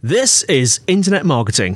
This 0.00 0.44
is 0.44 0.78
Internet 0.86 1.26
Marketing. 1.26 1.74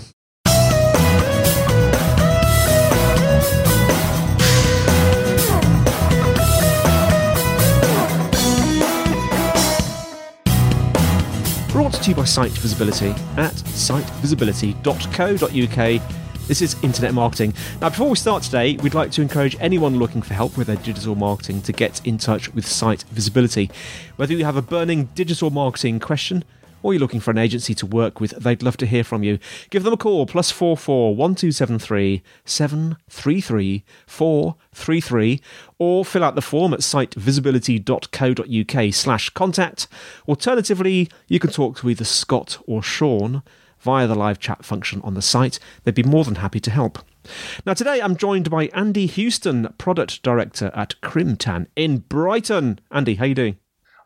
Brought 11.73 11.95
to 11.95 12.11
you 12.11 12.15
by 12.15 12.23
Site 12.23 12.53
Visibility 12.53 13.09
at 13.37 13.55
sitevisibility.co.uk. 13.55 16.47
This 16.47 16.63
is 16.63 16.81
Internet 16.85 17.15
Marketing. 17.15 17.53
Now, 17.81 17.89
before 17.89 18.09
we 18.09 18.15
start 18.15 18.45
today, 18.45 18.77
we'd 18.77 18.95
like 18.95 19.11
to 19.11 19.23
encourage 19.23 19.57
anyone 19.59 19.99
looking 19.99 20.23
for 20.23 20.35
help 20.35 20.57
with 20.57 20.69
their 20.69 20.77
digital 20.77 21.17
marketing 21.17 21.61
to 21.63 21.73
get 21.73 22.01
in 22.07 22.19
touch 22.19 22.55
with 22.55 22.69
Site 22.69 23.03
Visibility. 23.11 23.69
Whether 24.15 24.35
you 24.35 24.45
have 24.45 24.57
a 24.57 24.63
burning 24.63 25.07
digital 25.17 25.51
marketing 25.51 25.99
question, 25.99 26.45
or 26.83 26.93
you're 26.93 27.01
looking 27.01 27.21
for 27.21 27.31
an 27.31 27.39
agency 27.39 27.75
to 27.75 27.87
work 27.87 28.21
with, 28.21 28.33
they'd 28.33 28.63
love 28.63 28.77
to 28.79 28.87
hear 28.87 29.05
from 29.05 29.23
you. 29.23 29.39
Give 29.71 29.83
them 29.83 29.93
a 29.93 29.97
call, 29.97 30.27
plus 30.27 30.51
four 30.51 30.77
four 30.77 31.15
one 31.15 31.35
two 31.35 31.53
seven 31.53 31.79
three 31.79 32.23
seven 32.45 32.97
three 33.09 33.41
three 33.41 33.85
four 34.07 34.57
three 34.75 35.01
three, 35.01 35.41
or 35.79 36.05
fill 36.05 36.25
out 36.25 36.35
the 36.35 36.43
form 36.43 36.75
at 36.75 36.81
sitevisibility.co.uk 36.81 38.95
slash 38.95 39.31
contact. 39.31 39.89
Alternatively, 40.29 41.09
you 41.29 41.39
can 41.39 41.51
talk 41.51 41.79
to 41.79 41.89
either 41.91 42.05
Scott 42.05 42.59
or 42.67 42.83
Sean 42.83 43.43
via 43.81 44.07
the 44.07 44.15
live 44.15 44.39
chat 44.39 44.65
function 44.65 45.01
on 45.03 45.15
the 45.15 45.23
site. 45.23 45.59
They'd 45.83 45.95
be 45.95 46.03
more 46.03 46.25
than 46.25 46.37
happy 46.37 46.61
to 46.61 46.71
help. 46.71 46.99
Now, 47.67 47.75
today 47.75 48.01
I'm 48.01 48.17
joined 48.17 48.51
by 48.51 48.67
Andy 48.69 49.09
Houstoun, 49.09 49.77
Product 49.79 50.23
Director 50.23 50.71
at 50.75 50.95
Crimtan 51.03 51.67
in 51.77 51.99
Brighton. 51.99 52.81
Andy, 52.91 53.17
how 53.17 53.27
you 53.27 53.35
doing? 53.35 53.59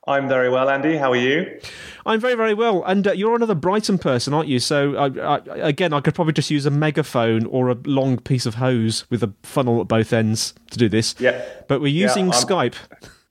I'm 0.06 0.28
very 0.28 0.48
well, 0.48 0.70
Andy. 0.70 0.96
How 0.96 1.12
are 1.12 1.16
you? 1.16 1.60
I'm 2.04 2.20
very, 2.20 2.34
very 2.36 2.54
well. 2.54 2.84
And 2.84 3.08
uh, 3.08 3.12
you're 3.12 3.34
another 3.34 3.56
Brighton 3.56 3.98
person, 3.98 4.32
aren't 4.32 4.48
you? 4.48 4.60
So, 4.60 4.94
I, 4.96 5.06
I, 5.36 5.36
again, 5.68 5.92
I 5.92 6.00
could 6.00 6.14
probably 6.14 6.32
just 6.32 6.50
use 6.50 6.64
a 6.64 6.70
megaphone 6.70 7.44
or 7.46 7.70
a 7.70 7.74
long 7.84 8.18
piece 8.18 8.46
of 8.46 8.54
hose 8.54 9.04
with 9.10 9.22
a 9.24 9.32
funnel 9.42 9.80
at 9.80 9.88
both 9.88 10.12
ends 10.12 10.54
to 10.70 10.78
do 10.78 10.88
this. 10.88 11.16
Yeah. 11.18 11.44
But 11.66 11.80
we're 11.80 11.88
using 11.88 12.26
Yeah, 12.26 12.32
Skype. 12.34 12.74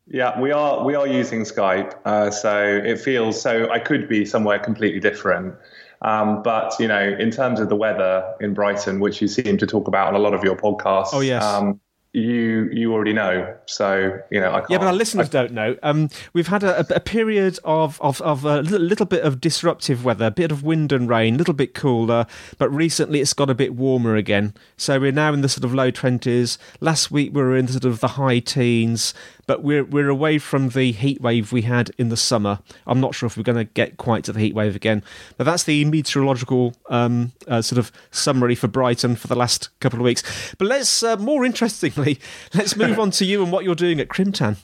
Yeah, 0.07 0.39
we 0.39 0.51
are. 0.51 0.83
We 0.85 0.93
are 0.93 1.07
using 1.07 1.41
Skype, 1.43 1.93
uh, 2.05 2.29
so 2.29 2.63
it 2.63 2.99
feels 2.99 3.41
so. 3.41 3.71
I 3.71 3.79
could 3.79 4.07
be 4.07 4.23
somewhere 4.23 4.59
completely 4.59 4.99
different, 4.99 5.55
um, 6.03 6.43
but 6.43 6.75
you 6.79 6.87
know, 6.87 7.01
in 7.01 7.31
terms 7.31 7.59
of 7.59 7.69
the 7.69 7.75
weather 7.75 8.23
in 8.39 8.53
Brighton, 8.53 8.99
which 8.99 9.19
you 9.19 9.27
seem 9.27 9.57
to 9.57 9.65
talk 9.65 9.87
about 9.87 10.09
on 10.09 10.13
a 10.13 10.19
lot 10.19 10.35
of 10.35 10.43
your 10.43 10.55
podcasts, 10.55 11.09
Oh, 11.11 11.21
yes. 11.21 11.43
um, 11.43 11.79
you 12.15 12.69
you 12.71 12.93
already 12.93 13.13
know. 13.13 13.55
So 13.65 14.17
you 14.31 14.39
know, 14.39 14.51
I 14.51 14.59
can't. 14.59 14.69
Yeah, 14.69 14.77
but 14.77 14.87
our 14.87 14.93
listeners 14.93 15.29
don't 15.29 15.51
know. 15.51 15.75
Um, 15.83 16.09
we've 16.33 16.47
had 16.47 16.63
a, 16.63 16.85
a 16.95 16.99
period 16.99 17.59
of 17.63 18.01
of, 18.01 18.21
of 18.21 18.45
a 18.45 18.61
little, 18.61 18.79
little 18.79 19.05
bit 19.05 19.23
of 19.23 19.41
disruptive 19.41 20.05
weather, 20.05 20.27
a 20.27 20.31
bit 20.31 20.51
of 20.51 20.63
wind 20.63 20.91
and 20.91 21.09
rain, 21.09 21.35
a 21.35 21.37
little 21.37 21.53
bit 21.53 21.73
cooler, 21.73 22.25
but 22.57 22.69
recently 22.69 23.19
it's 23.19 23.33
got 23.33 23.49
a 23.49 23.55
bit 23.55 23.75
warmer 23.75 24.15
again. 24.15 24.53
So 24.77 24.99
we're 24.99 25.11
now 25.11 25.33
in 25.33 25.41
the 25.41 25.49
sort 25.49 25.65
of 25.65 25.73
low 25.73 25.91
twenties. 25.91 26.57
Last 26.79 27.11
week 27.11 27.33
we 27.33 27.41
were 27.41 27.57
in 27.57 27.65
the 27.65 27.73
sort 27.73 27.85
of 27.85 27.99
the 27.99 28.09
high 28.09 28.39
teens, 28.39 29.13
but 29.47 29.63
we're 29.63 29.83
we're 29.83 30.09
away 30.09 30.37
from 30.37 30.69
the 30.69 30.91
heat 30.91 31.21
wave 31.21 31.51
we 31.51 31.63
had 31.63 31.91
in 31.97 32.09
the 32.09 32.17
summer. 32.17 32.59
I'm 32.87 32.99
not 32.99 33.15
sure 33.15 33.27
if 33.27 33.37
we're 33.37 33.43
going 33.43 33.57
to 33.57 33.71
get 33.73 33.97
quite 33.97 34.23
to 34.25 34.33
the 34.33 34.39
heat 34.39 34.55
wave 34.55 34.75
again, 34.75 35.03
but 35.37 35.43
that's 35.45 35.63
the 35.63 35.85
meteorological 35.85 36.75
um, 36.89 37.31
uh, 37.47 37.61
sort 37.61 37.79
of 37.79 37.91
summary 38.11 38.55
for 38.55 38.67
Brighton 38.67 39.15
for 39.15 39.27
the 39.27 39.35
last 39.35 39.77
couple 39.79 39.99
of 39.99 40.03
weeks. 40.03 40.23
But 40.57 40.67
let's 40.67 41.03
uh, 41.03 41.17
more 41.17 41.45
interestingly, 41.45 42.19
let's 42.53 42.75
move 42.75 42.99
on 42.99 43.11
to 43.11 43.25
you 43.25 43.43
and 43.43 43.51
what 43.51 43.63
you're 43.63 43.75
doing 43.75 43.99
at 43.99 44.09
Crimtan. 44.09 44.57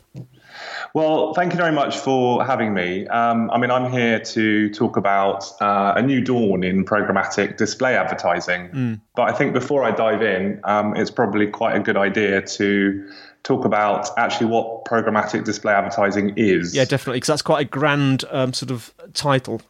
Well, 0.93 1.33
thank 1.33 1.53
you 1.53 1.57
very 1.57 1.71
much 1.71 1.97
for 1.97 2.45
having 2.45 2.73
me. 2.73 3.07
Um, 3.07 3.49
I 3.51 3.57
mean, 3.57 3.71
I'm 3.71 3.91
here 3.91 4.19
to 4.19 4.69
talk 4.71 4.97
about 4.97 5.45
uh, 5.61 5.93
a 5.95 6.01
new 6.01 6.21
dawn 6.21 6.63
in 6.63 6.83
programmatic 6.83 7.57
display 7.57 7.95
advertising. 7.95 9.01
But 9.15 9.23
I 9.23 9.31
think 9.31 9.53
before 9.53 9.83
I 9.83 9.91
dive 9.91 10.21
in, 10.21 10.59
um, 10.65 10.95
it's 10.95 11.11
probably 11.11 11.47
quite 11.47 11.75
a 11.75 11.79
good 11.79 11.97
idea 11.97 12.41
to 12.41 13.09
talk 13.43 13.65
about 13.65 14.09
actually 14.17 14.47
what 14.47 14.85
programmatic 14.85 15.43
display 15.43 15.73
advertising 15.73 16.33
is. 16.37 16.75
Yeah, 16.75 16.85
definitely, 16.85 17.17
because 17.17 17.27
that's 17.27 17.41
quite 17.41 17.61
a 17.61 17.69
grand 17.69 18.23
um, 18.31 18.53
sort 18.53 18.71
of 18.71 18.93
title. 19.13 19.61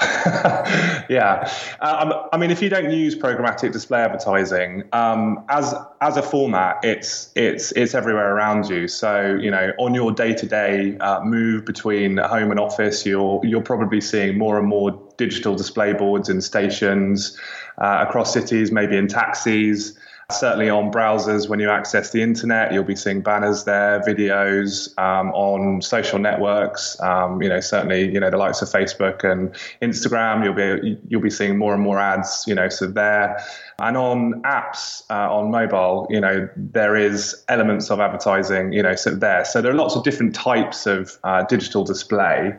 yeah, 0.00 1.52
um, 1.80 2.14
I 2.32 2.38
mean, 2.38 2.50
if 2.50 2.62
you 2.62 2.70
don't 2.70 2.90
use 2.90 3.14
programmatic 3.14 3.72
display 3.72 4.00
advertising 4.00 4.84
um, 4.94 5.44
as 5.50 5.74
as 6.00 6.16
a 6.16 6.22
format, 6.22 6.82
it's 6.82 7.30
it's 7.36 7.70
it's 7.72 7.94
everywhere 7.94 8.34
around 8.34 8.70
you. 8.70 8.88
So 8.88 9.36
you 9.38 9.50
know, 9.50 9.72
on 9.78 9.92
your 9.92 10.10
day 10.10 10.32
to 10.32 10.46
day 10.46 10.96
move 11.22 11.66
between 11.66 12.16
home 12.16 12.50
and 12.50 12.58
office, 12.58 13.04
you're 13.04 13.42
you're 13.44 13.60
probably 13.60 14.00
seeing 14.00 14.38
more 14.38 14.58
and 14.58 14.66
more 14.66 14.98
digital 15.18 15.54
display 15.54 15.92
boards 15.92 16.30
in 16.30 16.40
stations 16.40 17.38
uh, 17.76 18.06
across 18.08 18.32
cities, 18.32 18.72
maybe 18.72 18.96
in 18.96 19.06
taxis. 19.06 19.98
Certainly 20.32 20.70
on 20.70 20.92
browsers, 20.92 21.48
when 21.48 21.60
you 21.60 21.70
access 21.70 22.10
the 22.10 22.22
internet, 22.22 22.72
you'll 22.72 22.84
be 22.84 22.96
seeing 22.96 23.20
banners 23.20 23.64
there, 23.64 24.00
videos 24.00 24.96
um, 24.98 25.30
on 25.30 25.82
social 25.82 26.18
networks. 26.18 27.00
Um, 27.00 27.42
you 27.42 27.48
know, 27.48 27.60
certainly, 27.60 28.12
you 28.12 28.20
know, 28.20 28.30
the 28.30 28.36
likes 28.36 28.62
of 28.62 28.68
Facebook 28.68 29.24
and 29.24 29.54
Instagram. 29.82 30.44
You'll 30.44 30.54
be 30.54 30.98
you'll 31.08 31.20
be 31.20 31.30
seeing 31.30 31.58
more 31.58 31.74
and 31.74 31.82
more 31.82 31.98
ads. 31.98 32.44
You 32.46 32.54
know, 32.54 32.68
so 32.68 32.86
there, 32.86 33.42
and 33.78 33.96
on 33.96 34.42
apps 34.42 35.02
uh, 35.10 35.34
on 35.34 35.50
mobile, 35.50 36.06
you 36.10 36.20
know, 36.20 36.48
there 36.56 36.96
is 36.96 37.44
elements 37.48 37.90
of 37.90 38.00
advertising. 38.00 38.72
You 38.72 38.82
know, 38.82 38.94
so 38.94 39.10
there. 39.10 39.44
So 39.44 39.60
there 39.60 39.72
are 39.72 39.76
lots 39.76 39.96
of 39.96 40.04
different 40.04 40.34
types 40.34 40.86
of 40.86 41.18
uh, 41.24 41.44
digital 41.44 41.84
display, 41.84 42.52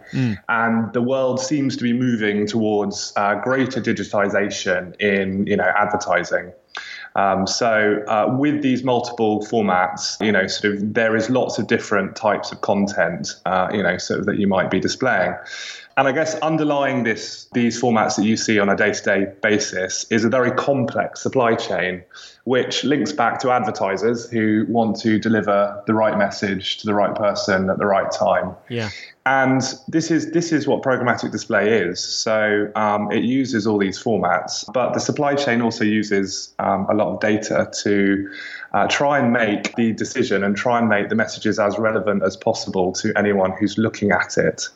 and 0.50 0.94
the 0.94 1.02
world 1.02 1.40
seems 1.40 1.76
to 1.78 1.84
be 1.84 1.94
moving 1.94 2.46
towards 2.46 3.14
uh, 3.16 3.36
greater 3.36 3.82
digitization 3.82 4.96
in 5.00 5.48
you 5.48 5.58
know 5.58 5.72
advertising. 5.78 6.54
Um, 7.16 7.46
so 7.46 8.04
uh, 8.08 8.36
with 8.38 8.62
these 8.62 8.84
multiple 8.84 9.42
formats, 9.42 10.24
you 10.26 10.32
know, 10.32 10.48
sort 10.48 10.76
of 10.76 10.94
there 10.94 11.16
is 11.16 11.30
lots 11.30 11.58
of 11.60 11.68
different 11.68 12.16
types 12.16 12.52
of 12.52 12.62
content, 12.62 13.36
uh, 13.46 13.70
you 13.74 13.84
know, 13.84 13.98
sort 13.98 14.22
of 14.22 14.26
that 14.28 14.38
you 14.38 14.48
might 14.48 14.72
be 14.72 14.80
displaying. 14.80 15.34
And 15.98 16.08
I 16.08 16.12
guess 16.12 16.36
underlying 16.36 17.04
this, 17.04 17.48
these 17.54 17.82
formats 17.82 18.16
that 18.16 18.24
you 18.24 18.38
see 18.38 18.60
on 18.60 18.70
a 18.70 18.76
day-to-day 18.76 19.34
basis 19.42 20.06
is 20.10 20.24
a 20.24 20.30
very 20.30 20.52
complex 20.52 21.22
supply 21.22 21.56
chain, 21.56 22.04
which 22.46 22.84
links 22.84 23.12
back 23.12 23.40
to 23.40 23.52
advertisers 23.52 24.30
who 24.30 24.66
want 24.70 25.00
to 25.02 25.20
deliver 25.20 25.84
the 25.88 25.94
right 25.94 26.18
message 26.18 26.78
to 26.78 26.88
the 26.88 26.94
right 26.94 27.14
person 27.14 27.70
at 27.70 27.78
the 27.78 27.86
right 27.86 28.12
time. 28.12 28.56
Yeah. 28.70 28.90
And 29.26 29.62
this 29.88 30.10
is 30.10 30.32
this 30.32 30.52
is 30.52 30.68
what 30.68 30.82
programmatic 30.82 31.32
display 31.32 31.82
is. 31.82 32.04
So 32.04 32.72
um, 32.76 33.12
it 33.12 33.24
uses 33.24 33.68
all 33.68 33.78
these 33.78 34.02
formats, 34.02 34.66
but 34.74 34.94
the 34.94 35.00
supply 35.00 35.36
chain 35.36 35.62
also 35.62 35.84
uses 35.84 36.56
um, 36.58 36.88
a 36.90 36.96
lot 36.96 37.14
of 37.14 37.20
data 37.20 37.70
to 37.84 38.32
uh, 38.74 38.88
try 38.88 39.20
and 39.20 39.32
make 39.32 39.76
the 39.76 39.92
decision 39.94 40.44
and 40.44 40.56
try 40.56 40.80
and 40.80 40.90
make 40.90 41.10
the 41.10 41.16
messages 41.16 41.60
as 41.60 41.78
relevant 41.78 42.24
as 42.24 42.36
possible 42.36 42.94
to 42.94 43.14
anyone 43.16 43.52
who's 43.60 43.78
looking 43.78 44.12
at 44.12 44.38
it. 44.38 44.70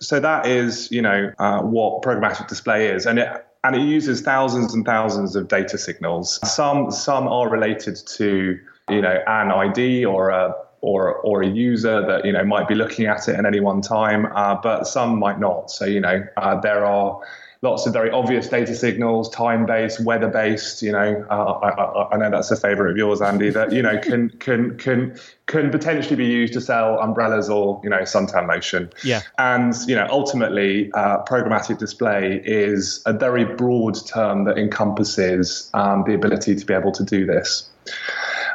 So 0.00 0.18
that 0.20 0.46
is, 0.46 0.90
you 0.90 1.02
know, 1.02 1.32
uh, 1.38 1.60
what 1.60 2.02
programmatic 2.02 2.48
display 2.48 2.88
is, 2.88 3.06
and 3.06 3.18
it 3.18 3.46
and 3.62 3.76
it 3.76 3.82
uses 3.82 4.22
thousands 4.22 4.72
and 4.74 4.84
thousands 4.84 5.36
of 5.36 5.48
data 5.48 5.76
signals. 5.76 6.38
Some 6.50 6.90
some 6.90 7.28
are 7.28 7.48
related 7.48 7.96
to 8.16 8.58
you 8.88 9.02
know 9.02 9.22
an 9.26 9.50
ID 9.50 10.04
or 10.04 10.30
a 10.30 10.54
or 10.80 11.16
or 11.16 11.42
a 11.42 11.46
user 11.46 12.04
that 12.06 12.24
you 12.24 12.32
know 12.32 12.44
might 12.44 12.68
be 12.68 12.74
looking 12.74 13.06
at 13.06 13.28
it 13.28 13.36
at 13.36 13.44
any 13.44 13.60
one 13.60 13.82
time, 13.82 14.26
uh, 14.34 14.54
but 14.62 14.84
some 14.86 15.18
might 15.18 15.38
not. 15.38 15.70
So 15.70 15.84
you 15.84 16.00
know 16.00 16.24
uh, 16.36 16.60
there 16.60 16.84
are 16.86 17.20
lots 17.62 17.86
of 17.86 17.92
very 17.92 18.10
obvious 18.10 18.48
data 18.48 18.74
signals, 18.74 19.28
time-based, 19.30 20.02
weather-based. 20.04 20.82
You 20.82 20.92
know, 20.92 21.26
uh, 21.30 21.34
I, 21.34 21.68
I, 21.68 22.14
I, 22.14 22.16
know 22.16 22.30
that's 22.30 22.50
a 22.50 22.56
favourite 22.56 22.90
of 22.90 22.96
yours, 22.96 23.20
Andy. 23.20 23.50
That 23.50 23.72
you 23.72 23.82
know 23.82 23.98
can 23.98 24.30
can 24.30 24.76
can 24.78 25.18
can 25.46 25.70
potentially 25.70 26.16
be 26.16 26.26
used 26.26 26.54
to 26.54 26.60
sell 26.60 26.98
umbrellas 26.98 27.50
or 27.50 27.80
you 27.84 27.90
know 27.90 28.00
suntan 28.00 28.48
lotion. 28.48 28.90
Yeah. 29.04 29.20
And 29.38 29.74
you 29.86 29.94
know, 29.94 30.06
ultimately, 30.10 30.90
uh, 30.92 31.22
programmatic 31.24 31.78
display 31.78 32.40
is 32.44 33.02
a 33.06 33.12
very 33.12 33.44
broad 33.44 33.96
term 34.06 34.44
that 34.44 34.58
encompasses 34.58 35.70
um, 35.74 36.04
the 36.06 36.14
ability 36.14 36.54
to 36.56 36.64
be 36.64 36.74
able 36.74 36.92
to 36.92 37.04
do 37.04 37.26
this. 37.26 37.68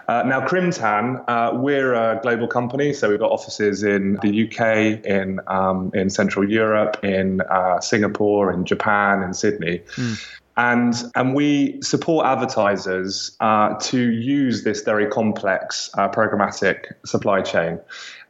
Uh, 0.08 0.22
now, 0.24 0.46
Crimtan, 0.46 1.24
uh, 1.28 1.52
we're 1.56 1.94
a 1.94 2.20
global 2.22 2.48
company, 2.48 2.94
so 2.94 3.10
we've 3.10 3.20
got 3.20 3.32
offices 3.32 3.84
in 3.84 4.20
the 4.22 4.46
UK, 4.46 5.04
in 5.06 5.40
um, 5.48 5.92
in 5.96 6.10
Central 6.10 6.48
Europe, 6.48 7.04
in 7.04 7.42
uh, 7.42 7.80
Singapore, 7.80 8.54
in 8.54 8.66
Japan, 8.66 9.24
in 9.24 9.34
Sydney. 9.34 9.82
Mm 9.96 10.40
and 10.58 10.96
and 11.16 11.36
we 11.36 11.82
support 11.82 12.26
advertisers 12.26 13.36
uh, 13.42 13.76
to 13.80 14.12
use 14.12 14.64
this 14.64 14.82
very 14.82 15.08
complex 15.08 15.90
uh, 15.98 16.10
programmatic 16.10 16.94
supply 17.06 17.42
chain. 17.42 17.80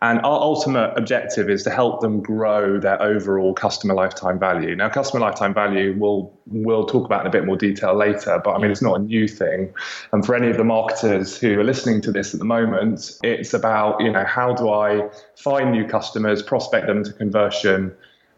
And 0.02 0.20
our 0.20 0.40
ultimate 0.40 0.94
objective 0.98 1.50
is 1.50 1.64
to 1.64 1.70
help 1.70 2.02
them 2.02 2.22
grow 2.22 2.80
their 2.80 3.02
overall 3.02 3.54
customer 3.54 3.94
lifetime 3.94 4.38
value. 4.38 4.76
Now, 4.76 4.90
customer 4.90 5.22
lifetime 5.22 5.54
value 5.54 5.96
we'll 5.98 6.34
we'll 6.48 6.86
talk 6.86 7.06
about 7.06 7.22
in 7.22 7.28
a 7.28 7.32
bit 7.32 7.46
more 7.46 7.58
detail 7.58 7.96
later, 7.96 8.42
but 8.44 8.56
I 8.56 8.58
mean 8.58 8.72
it's 8.72 8.82
not 8.82 9.00
a 9.00 9.04
new 9.04 9.28
thing. 9.28 9.74
And 10.12 10.26
for 10.26 10.36
any 10.36 10.50
of 10.50 10.58
the 10.58 10.64
marketers 10.64 11.38
who 11.38 11.60
are 11.60 11.64
listening 11.64 12.02
to 12.02 12.12
this 12.12 12.34
at 12.34 12.40
the 12.40 12.46
moment, 12.46 13.20
it's 13.24 13.54
about 13.54 14.02
you 14.02 14.12
know 14.12 14.26
how 14.26 14.54
do 14.54 14.70
I 14.70 15.10
find 15.36 15.72
new 15.72 15.88
customers, 15.88 16.42
prospect 16.42 16.88
them 16.88 17.04
to 17.04 17.14
conversion 17.14 17.96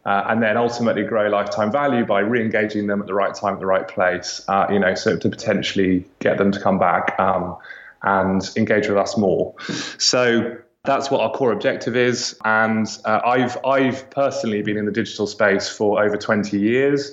uh, 0.07 0.23
and 0.29 0.41
then 0.41 0.55
ultimately 0.55 1.03
grow 1.03 1.27
lifetime 1.27 1.69
value 1.69 2.05
by 2.05 2.21
re-engaging 2.21 2.87
them 2.87 3.01
at 3.01 3.07
the 3.07 3.13
right 3.13 3.35
time 3.35 3.55
at 3.55 3.59
the 3.59 3.65
right 3.65 3.89
place. 3.89 4.41
Uh, 4.47 4.65
you 4.71 4.79
know, 4.79 4.95
so 4.95 5.17
to 5.17 5.29
potentially 5.29 6.05
get 6.19 6.37
them 6.37 6.49
to 6.49 6.61
come 6.61 6.79
back 6.79 7.13
um, 7.19 7.57
and 8.03 8.49
engage 8.55 8.87
with 8.87 8.97
us 8.97 9.17
more. 9.17 9.53
So 9.97 10.55
that's 10.85 11.11
what 11.11 11.19
our 11.19 11.31
core 11.31 11.51
objective 11.51 11.97
is. 11.97 12.39
And 12.45 12.87
uh, 13.03 13.19
I've 13.25 13.57
I've 13.65 14.09
personally 14.09 14.61
been 14.61 14.77
in 14.77 14.85
the 14.85 14.93
digital 14.93 15.27
space 15.27 15.67
for 15.67 16.01
over 16.01 16.15
20 16.15 16.57
years. 16.57 17.11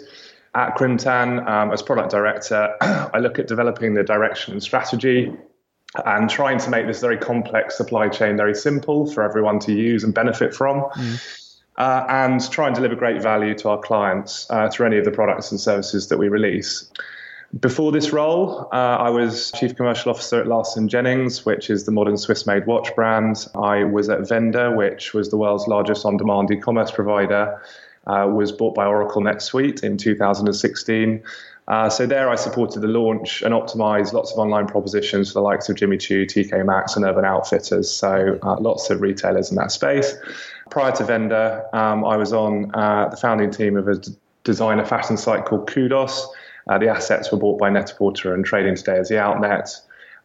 At 0.54 0.76
Crimtan, 0.76 1.44
um, 1.48 1.72
as 1.72 1.82
product 1.82 2.12
director, 2.12 2.76
I 2.80 3.18
look 3.18 3.40
at 3.40 3.48
developing 3.48 3.94
the 3.94 4.04
direction 4.04 4.52
and 4.52 4.62
strategy 4.62 5.32
and 6.06 6.30
trying 6.30 6.58
to 6.58 6.70
make 6.70 6.86
this 6.86 7.00
very 7.00 7.18
complex 7.18 7.76
supply 7.76 8.08
chain 8.08 8.36
very 8.36 8.54
simple 8.54 9.10
for 9.10 9.24
everyone 9.24 9.58
to 9.60 9.72
use 9.72 10.04
and 10.04 10.14
benefit 10.14 10.54
from. 10.54 10.82
Mm 10.82 11.40
uh, 11.76 12.04
and 12.08 12.50
try 12.50 12.66
and 12.66 12.74
deliver 12.74 12.94
great 12.94 13.20
value 13.20 13.54
to 13.54 13.68
our 13.68 13.78
clients 13.78 14.46
uh, 14.50 14.68
through 14.68 14.86
any 14.86 14.98
of 14.98 15.04
the 15.04 15.10
products 15.10 15.50
and 15.50 15.60
services 15.60 16.08
that 16.08 16.18
we 16.18 16.28
release. 16.28 16.90
Before 17.60 17.92
this 17.92 18.12
role, 18.12 18.68
uh, 18.72 18.76
I 18.76 19.10
was 19.10 19.52
Chief 19.52 19.76
Commercial 19.76 20.10
Officer 20.10 20.40
at 20.40 20.48
Larsson 20.48 20.88
Jennings, 20.88 21.44
which 21.44 21.70
is 21.70 21.84
the 21.84 21.92
modern 21.92 22.16
Swiss 22.16 22.46
made 22.46 22.66
watch 22.66 22.94
brand. 22.96 23.46
I 23.54 23.84
was 23.84 24.08
at 24.08 24.28
Venda, 24.28 24.72
which 24.72 25.14
was 25.14 25.30
the 25.30 25.36
world's 25.36 25.68
largest 25.68 26.04
on 26.04 26.16
demand 26.16 26.50
e 26.50 26.56
commerce 26.56 26.90
provider, 26.90 27.60
uh, 28.08 28.28
was 28.28 28.50
bought 28.50 28.74
by 28.74 28.86
Oracle 28.86 29.22
NetSuite 29.22 29.84
in 29.84 29.96
2016. 29.96 31.22
Uh, 31.66 31.88
so 31.88 32.06
there 32.06 32.28
I 32.28 32.34
supported 32.34 32.80
the 32.80 32.88
launch 32.88 33.40
and 33.42 33.54
optimized 33.54 34.12
lots 34.12 34.32
of 34.32 34.38
online 34.38 34.66
propositions 34.66 35.30
for 35.30 35.34
the 35.34 35.42
likes 35.42 35.68
of 35.68 35.76
Jimmy 35.76 35.96
Choo, 35.96 36.26
TK 36.26 36.64
Maxx, 36.66 36.96
and 36.96 37.04
Urban 37.04 37.24
Outfitters. 37.24 37.90
So 37.90 38.38
uh, 38.42 38.60
lots 38.60 38.90
of 38.90 39.00
retailers 39.00 39.50
in 39.50 39.56
that 39.56 39.70
space. 39.70 40.14
Prior 40.70 40.92
to 40.92 41.04
Venda, 41.04 41.68
um, 41.72 42.04
I 42.04 42.16
was 42.16 42.32
on 42.32 42.74
uh, 42.74 43.08
the 43.08 43.16
founding 43.16 43.50
team 43.50 43.76
of 43.76 43.88
a 43.88 43.96
d- 43.96 44.12
designer 44.44 44.84
fashion 44.84 45.16
site 45.16 45.44
called 45.44 45.66
Kudos. 45.66 46.28
Uh, 46.68 46.78
the 46.78 46.88
assets 46.88 47.30
were 47.30 47.38
bought 47.38 47.58
by 47.58 47.68
Net-a-Porter 47.68 48.34
and 48.34 48.44
trading 48.44 48.74
today 48.74 48.98
as 48.98 49.08
the 49.08 49.16
Outnet. 49.16 49.68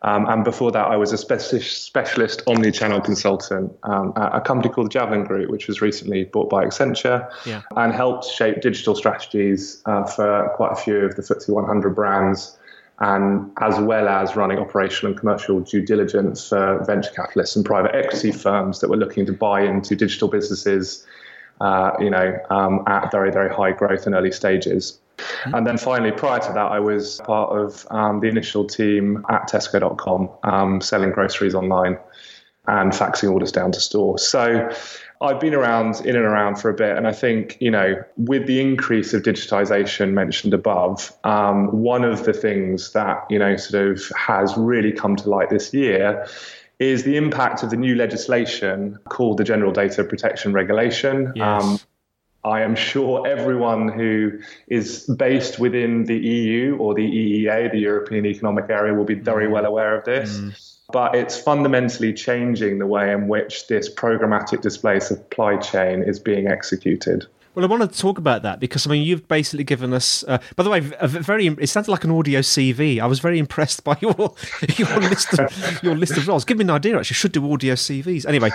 Um, 0.02 0.26
and 0.28 0.46
before 0.46 0.72
that, 0.72 0.88
I 0.88 0.96
was 0.96 1.12
a 1.12 1.18
specialist, 1.18 1.84
specialist 1.84 2.42
omni-channel 2.48 3.02
consultant 3.02 3.76
um, 3.84 4.14
at 4.16 4.34
a 4.34 4.40
company 4.40 4.74
called 4.74 4.92
Javelin 4.92 5.26
Group, 5.26 5.50
which 5.50 5.68
was 5.68 5.82
recently 5.82 6.24
bought 6.24 6.50
by 6.50 6.64
Accenture, 6.64 7.30
yeah. 7.46 7.64
and 7.76 7.94
helped 7.94 8.24
shape 8.24 8.62
digital 8.62 8.96
strategies 8.96 9.82
uh, 9.86 10.06
for 10.06 10.54
quite 10.56 10.72
a 10.72 10.76
few 10.76 11.00
of 11.00 11.18
the 11.18 11.22
FTSE 11.22 11.50
100 11.50 11.96
brands 11.96 12.58
and 13.00 13.52
as 13.62 13.80
well 13.80 14.08
as 14.08 14.36
running 14.36 14.60
operational 14.60 15.12
and 15.12 15.20
commercial 15.20 15.62
due 15.62 15.82
diligence 15.82 16.50
for 16.50 16.84
venture 16.86 17.12
capitalists 17.12 17.56
and 17.56 17.66
private 17.66 17.96
equity 17.96 18.32
firms 18.32 18.82
that 18.82 18.90
were 18.90 18.98
looking 18.98 19.26
to 19.26 19.34
buy 19.34 19.62
into 19.62 19.96
digital 19.96 20.28
businesses, 20.28 21.06
uh, 21.62 21.92
you 22.00 22.10
know, 22.10 22.38
um, 22.50 22.84
at 22.88 23.12
very 23.12 23.32
very 23.32 23.54
high 23.54 23.72
growth 23.72 24.06
and 24.06 24.16
early 24.16 24.32
stages. 24.32 25.00
Mm-hmm. 25.18 25.56
And 25.56 25.68
then 25.68 25.78
finally, 25.78 26.12
prior 26.12 26.40
to 26.40 26.54
that, 26.54 26.72
I 26.72 26.80
was 26.80 27.20
part 27.26 27.58
of 27.58 27.86
um, 27.92 28.20
the 28.20 28.28
initial 28.28 28.66
team 28.66 29.26
at 29.30 29.50
Tesco.com, 29.50 30.30
um, 30.44 30.82
selling 30.82 31.12
groceries 31.12 31.56
online 31.56 31.98
and 32.68 32.92
faxing 32.92 33.32
orders 33.32 33.52
down 33.52 33.72
to 33.72 33.80
store. 33.80 34.18
So 34.18 34.70
I've 35.22 35.40
been 35.40 35.54
around 35.54 36.00
in 36.06 36.16
and 36.16 36.24
around 36.24 36.56
for 36.56 36.70
a 36.70 36.74
bit, 36.74 36.96
and 36.96 37.06
I 37.06 37.12
think 37.12 37.58
you 37.60 37.70
know, 37.70 38.02
with 38.16 38.48
the 38.48 38.62
increase 38.62 39.14
of 39.14 39.24
digitization 39.24 40.14
mentioned 40.14 40.54
above, 40.54 41.12
um, 41.26 41.82
one 41.82 42.06
of 42.06 42.24
the 42.24 42.32
things 42.32 42.94
that 42.94 43.26
you 43.30 43.38
know 43.38 43.58
sort 43.58 43.92
of 43.92 44.02
has 44.16 44.56
really 44.56 44.94
come 44.94 45.18
to 45.18 45.30
light 45.30 45.50
this 45.50 45.74
year 45.74 46.26
is 46.80 47.04
the 47.04 47.18
impact 47.18 47.64
of 47.64 47.70
the 47.70 47.76
new 47.76 47.96
legislation 47.96 48.98
called 49.10 49.38
the 49.38 49.44
General 49.44 49.74
Data 49.74 50.06
Protection 50.06 50.54
Regulation. 50.54 51.34
Yes. 51.36 51.64
Um, 51.64 51.80
I 52.46 52.62
am 52.62 52.74
sure 52.74 53.28
everyone 53.28 53.90
who 53.90 54.40
is 54.70 55.06
based 55.18 55.60
within 55.60 56.06
the 56.06 56.16
EU 56.16 56.78
or 56.78 56.94
the 56.94 57.02
EEA, 57.02 57.70
the 57.70 57.80
European 57.80 58.26
Economic 58.26 58.70
Area, 58.70 58.94
will 58.94 59.04
be 59.04 59.16
very 59.16 59.48
mm. 59.48 59.52
well 59.52 59.66
aware 59.66 59.98
of 59.98 60.06
this. 60.06 60.38
Mm 60.38 60.79
but 60.92 61.16
it's 61.16 61.40
fundamentally 61.40 62.14
changing 62.14 62.80
the 62.80 62.88
way 62.88 63.12
in 63.12 63.28
which 63.28 63.68
this 63.68 63.94
programmatic 63.94 64.62
display 64.62 65.00
supply 65.00 65.58
chain 65.58 66.04
is 66.04 66.20
being 66.20 66.48
executed. 66.48 67.26
Well, 67.56 67.66
I 67.66 67.68
want 67.68 67.92
to 67.92 68.00
talk 68.00 68.18
about 68.18 68.44
that 68.44 68.60
because 68.60 68.86
I 68.86 68.92
mean 68.92 69.04
you've 69.04 69.28
basically 69.28 69.64
given 69.64 69.92
us. 69.92 70.24
Uh, 70.28 70.38
by 70.56 70.64
the 70.64 70.70
way, 70.70 70.80
very 70.80 71.48
it 71.48 71.68
sounded 71.68 71.92
like 71.92 72.04
an 72.04 72.12
audio 72.12 72.42
CV. 72.42 73.00
I 73.00 73.06
was 73.08 73.20
very 73.20 73.40
impressed 73.40 73.84
by 73.84 73.98
your 74.02 74.34
your 74.78 75.00
list 75.00 75.38
of, 75.38 75.84
your 75.84 75.96
list 75.96 76.16
of 76.16 76.28
roles. 76.28 76.46
Give 76.46 76.58
me 76.58 76.64
an 76.64 76.70
idea. 76.70 76.98
Actually, 76.98 77.16
should 77.16 77.32
do 77.32 77.52
audio 77.52 77.74
CVs. 77.74 78.26
Anyway, 78.26 78.52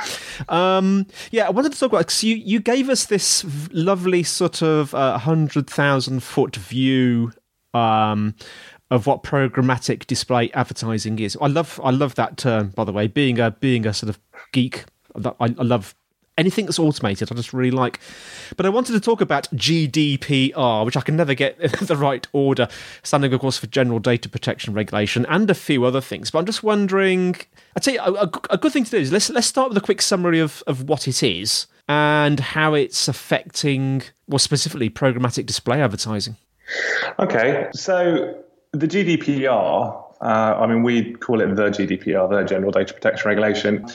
um, 0.48 1.06
yeah, 1.32 1.46
I 1.46 1.50
wanted 1.50 1.72
to 1.72 1.78
talk 1.78 1.90
about 1.90 2.06
because 2.06 2.22
you 2.22 2.36
you 2.36 2.60
gave 2.60 2.88
us 2.88 3.06
this 3.06 3.44
lovely 3.72 4.22
sort 4.22 4.62
of 4.62 4.94
uh, 4.94 5.18
hundred 5.18 5.68
thousand 5.68 6.22
foot 6.22 6.56
view. 6.56 7.32
Um, 7.74 8.36
of 8.94 9.06
what 9.06 9.22
programmatic 9.22 10.06
display 10.06 10.50
advertising 10.52 11.18
is. 11.18 11.36
I 11.40 11.48
love 11.48 11.80
I 11.82 11.90
love 11.90 12.14
that 12.14 12.36
term 12.36 12.68
by 12.68 12.84
the 12.84 12.92
way. 12.92 13.06
Being 13.06 13.38
a 13.38 13.50
being 13.50 13.86
a 13.86 13.92
sort 13.92 14.10
of 14.10 14.18
geek, 14.52 14.84
I, 15.24 15.32
I 15.40 15.48
love 15.48 15.94
anything 16.38 16.66
that's 16.66 16.78
automated. 16.78 17.30
I 17.30 17.34
just 17.34 17.52
really 17.52 17.70
like. 17.70 17.98
But 18.56 18.66
I 18.66 18.68
wanted 18.68 18.92
to 18.92 19.00
talk 19.00 19.20
about 19.20 19.48
GDPR, 19.54 20.84
which 20.84 20.96
I 20.96 21.00
can 21.00 21.16
never 21.16 21.34
get 21.34 21.58
the 21.80 21.96
right 21.96 22.26
order, 22.32 22.68
standing 23.02 23.32
of 23.32 23.40
course 23.40 23.58
for 23.58 23.66
General 23.66 23.98
Data 23.98 24.28
Protection 24.28 24.74
Regulation, 24.74 25.26
and 25.26 25.50
a 25.50 25.54
few 25.54 25.84
other 25.84 26.00
things. 26.00 26.30
But 26.30 26.40
I'm 26.40 26.46
just 26.46 26.62
wondering. 26.62 27.36
I'd 27.76 27.84
say 27.84 27.96
a, 27.96 28.04
a, 28.04 28.30
a 28.50 28.58
good 28.58 28.72
thing 28.72 28.84
to 28.84 28.90
do 28.92 28.98
is 28.98 29.10
let's 29.10 29.28
let's 29.30 29.48
start 29.48 29.70
with 29.70 29.78
a 29.78 29.82
quick 29.82 30.00
summary 30.00 30.38
of 30.38 30.62
of 30.68 30.88
what 30.88 31.08
it 31.08 31.22
is 31.22 31.66
and 31.88 32.40
how 32.40 32.72
it's 32.74 33.08
affecting, 33.08 34.02
well, 34.26 34.38
specifically 34.38 34.88
programmatic 34.88 35.44
display 35.46 35.82
advertising. 35.82 36.36
Okay, 37.18 37.68
so 37.72 38.42
the 38.74 38.88
GDPR, 38.88 40.04
uh, 40.20 40.24
I 40.24 40.66
mean, 40.66 40.82
we 40.82 41.14
call 41.14 41.40
it 41.40 41.54
the 41.54 41.70
GDPR, 41.70 42.28
the 42.28 42.42
General 42.44 42.72
Data 42.72 42.92
Protection 42.92 43.28
Regulation. 43.28 43.86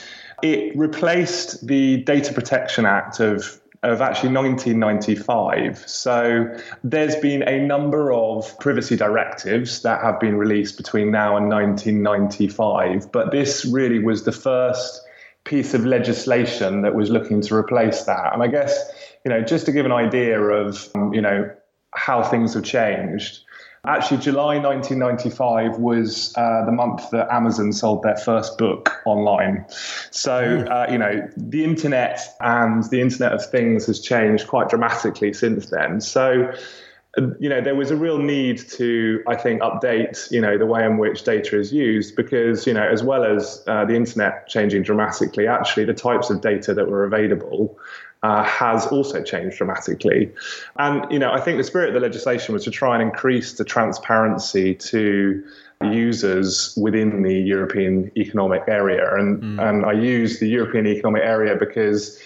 It 0.42 0.76
replaced 0.78 1.68
the 1.68 1.98
Data 2.04 2.34
Protection 2.34 2.86
Act 2.86 3.20
of 3.20 3.60
of 3.82 4.02
actually 4.02 4.34
1995. 4.34 5.88
So 5.88 6.54
there's 6.84 7.16
been 7.16 7.44
a 7.44 7.66
number 7.66 8.12
of 8.12 8.60
privacy 8.60 8.98
directives 8.98 9.84
that 9.84 10.02
have 10.02 10.20
been 10.20 10.36
released 10.36 10.76
between 10.76 11.12
now 11.12 11.38
and 11.38 11.48
1995, 11.48 13.10
but 13.10 13.32
this 13.32 13.64
really 13.64 14.00
was 14.00 14.26
the 14.26 14.34
first 14.34 15.02
piece 15.46 15.74
of 15.74 15.86
legislation 15.86 16.82
that 16.82 16.94
was 16.94 17.10
looking 17.10 17.40
to 17.44 17.56
replace 17.56 18.04
that. 18.04 18.34
And 18.34 18.44
I 18.44 18.48
guess, 18.48 18.78
you 19.24 19.30
know, 19.30 19.42
just 19.42 19.66
to 19.68 19.72
give 19.72 19.86
an 19.86 19.94
idea 19.94 20.42
of, 20.42 20.90
you 21.14 21.22
know, 21.22 21.50
how 21.94 22.22
things 22.22 22.56
have 22.56 22.66
changed. 22.66 23.40
Actually, 23.86 24.18
July 24.18 24.58
1995 24.60 25.80
was 25.80 26.34
uh, 26.36 26.66
the 26.66 26.72
month 26.72 27.10
that 27.12 27.32
Amazon 27.34 27.72
sold 27.72 28.04
their 28.04 28.18
first 28.18 28.58
book 28.58 28.92
online. 29.06 29.66
So, 30.12 30.64
hmm. 30.64 30.72
uh, 30.72 30.88
you 30.92 30.98
know, 30.98 31.30
the 31.38 31.64
internet 31.64 32.20
and 32.42 32.84
the 32.90 33.00
Internet 33.00 33.32
of 33.34 33.46
Things 33.46 33.86
has 33.86 34.02
changed 34.02 34.48
quite 34.48 34.70
dramatically 34.70 35.32
since 35.32 35.70
then. 35.70 36.02
So, 36.02 36.52
you 37.40 37.50
know, 37.50 37.62
there 37.62 37.76
was 37.76 37.90
a 37.90 37.96
real 37.96 38.20
need 38.20 38.60
to, 38.72 39.24
I 39.28 39.36
think, 39.36 39.62
update, 39.62 40.30
you 40.30 40.42
know, 40.42 40.58
the 40.58 40.66
way 40.66 40.86
in 40.86 40.98
which 40.98 41.24
data 41.24 41.58
is 41.58 41.74
used 41.74 42.16
because, 42.16 42.68
you 42.68 42.74
know, 42.74 42.88
as 42.88 43.02
well 43.02 43.24
as 43.24 43.64
uh, 43.68 43.86
the 43.86 43.96
internet 43.96 44.48
changing 44.48 44.84
dramatically, 44.84 45.48
actually 45.48 45.86
the 45.86 45.94
types 45.94 46.30
of 46.30 46.42
data 46.42 46.74
that 46.74 46.88
were 46.88 47.06
available 47.06 47.80
uh, 48.24 48.44
has 48.44 48.86
also 48.88 49.24
changed 49.24 49.58
dramatically. 49.58 50.32
And, 50.78 51.10
you 51.12 51.20
know, 51.20 51.32
I 51.32 51.40
think 51.40 51.58
the 51.58 51.64
spirit 51.64 51.90
of 51.90 51.94
the 51.94 52.00
legislation 52.00 52.54
was 52.54 52.64
to 52.66 52.72
try 52.72 52.96
and 52.96 53.04
increase 53.04 53.54
the 53.54 53.64
transparency 53.64 54.76
to 54.76 55.44
users 55.82 56.76
within 56.76 57.22
the 57.22 57.34
European 57.34 58.12
Economic 58.18 58.64
Area. 58.68 59.16
And, 59.16 59.42
mm. 59.42 59.70
and 59.70 59.86
I 59.86 59.94
use 59.94 60.40
the 60.40 60.48
European 60.48 60.86
Economic 60.88 61.22
Area 61.24 61.56
because 61.56 62.20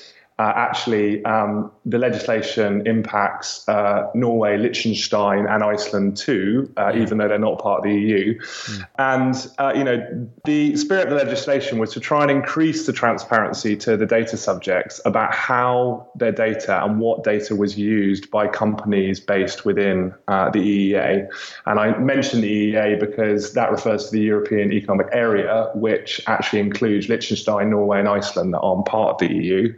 uh, 0.43 0.51
actually 0.57 1.23
um, 1.23 1.71
the 1.85 1.97
legislation 1.97 2.85
impacts 2.85 3.67
uh, 3.69 4.09
Norway, 4.13 4.57
Liechtenstein, 4.57 5.45
and 5.45 5.63
Iceland 5.63 6.17
too, 6.17 6.69
uh, 6.75 6.91
yeah. 6.93 7.01
even 7.01 7.17
though 7.17 7.29
they're 7.29 7.39
not 7.39 7.59
part 7.59 7.77
of 7.79 7.83
the 7.85 7.95
EU. 7.97 8.37
Mm. 8.37 8.87
And 8.97 9.51
uh, 9.57 9.73
you 9.73 9.85
know, 9.85 10.29
the 10.43 10.75
spirit 10.75 11.03
of 11.03 11.11
the 11.11 11.15
legislation 11.15 11.77
was 11.77 11.93
to 11.93 12.01
try 12.01 12.23
and 12.23 12.29
increase 12.29 12.85
the 12.85 12.91
transparency 12.91 13.77
to 13.77 13.95
the 13.95 14.05
data 14.05 14.35
subjects 14.35 14.99
about 15.05 15.33
how 15.33 16.09
their 16.15 16.33
data 16.33 16.83
and 16.83 16.99
what 16.99 17.23
data 17.23 17.55
was 17.55 17.77
used 17.77 18.29
by 18.29 18.45
companies 18.45 19.21
based 19.21 19.63
within 19.63 20.13
uh, 20.27 20.49
the 20.49 20.59
EEA. 20.59 21.25
And 21.67 21.79
I 21.79 21.97
mentioned 21.99 22.43
the 22.43 22.73
EEA 22.73 22.99
because 22.99 23.53
that 23.53 23.71
refers 23.71 24.07
to 24.07 24.11
the 24.11 24.21
European 24.21 24.73
Economic 24.73 25.07
Area, 25.13 25.71
which 25.73 26.19
actually 26.27 26.59
includes 26.59 27.07
Liechtenstein, 27.07 27.69
Norway, 27.69 27.99
and 27.99 28.09
Iceland 28.09 28.53
that 28.53 28.59
aren't 28.59 28.85
part 28.85 29.11
of 29.13 29.17
the 29.25 29.33
EU. 29.33 29.73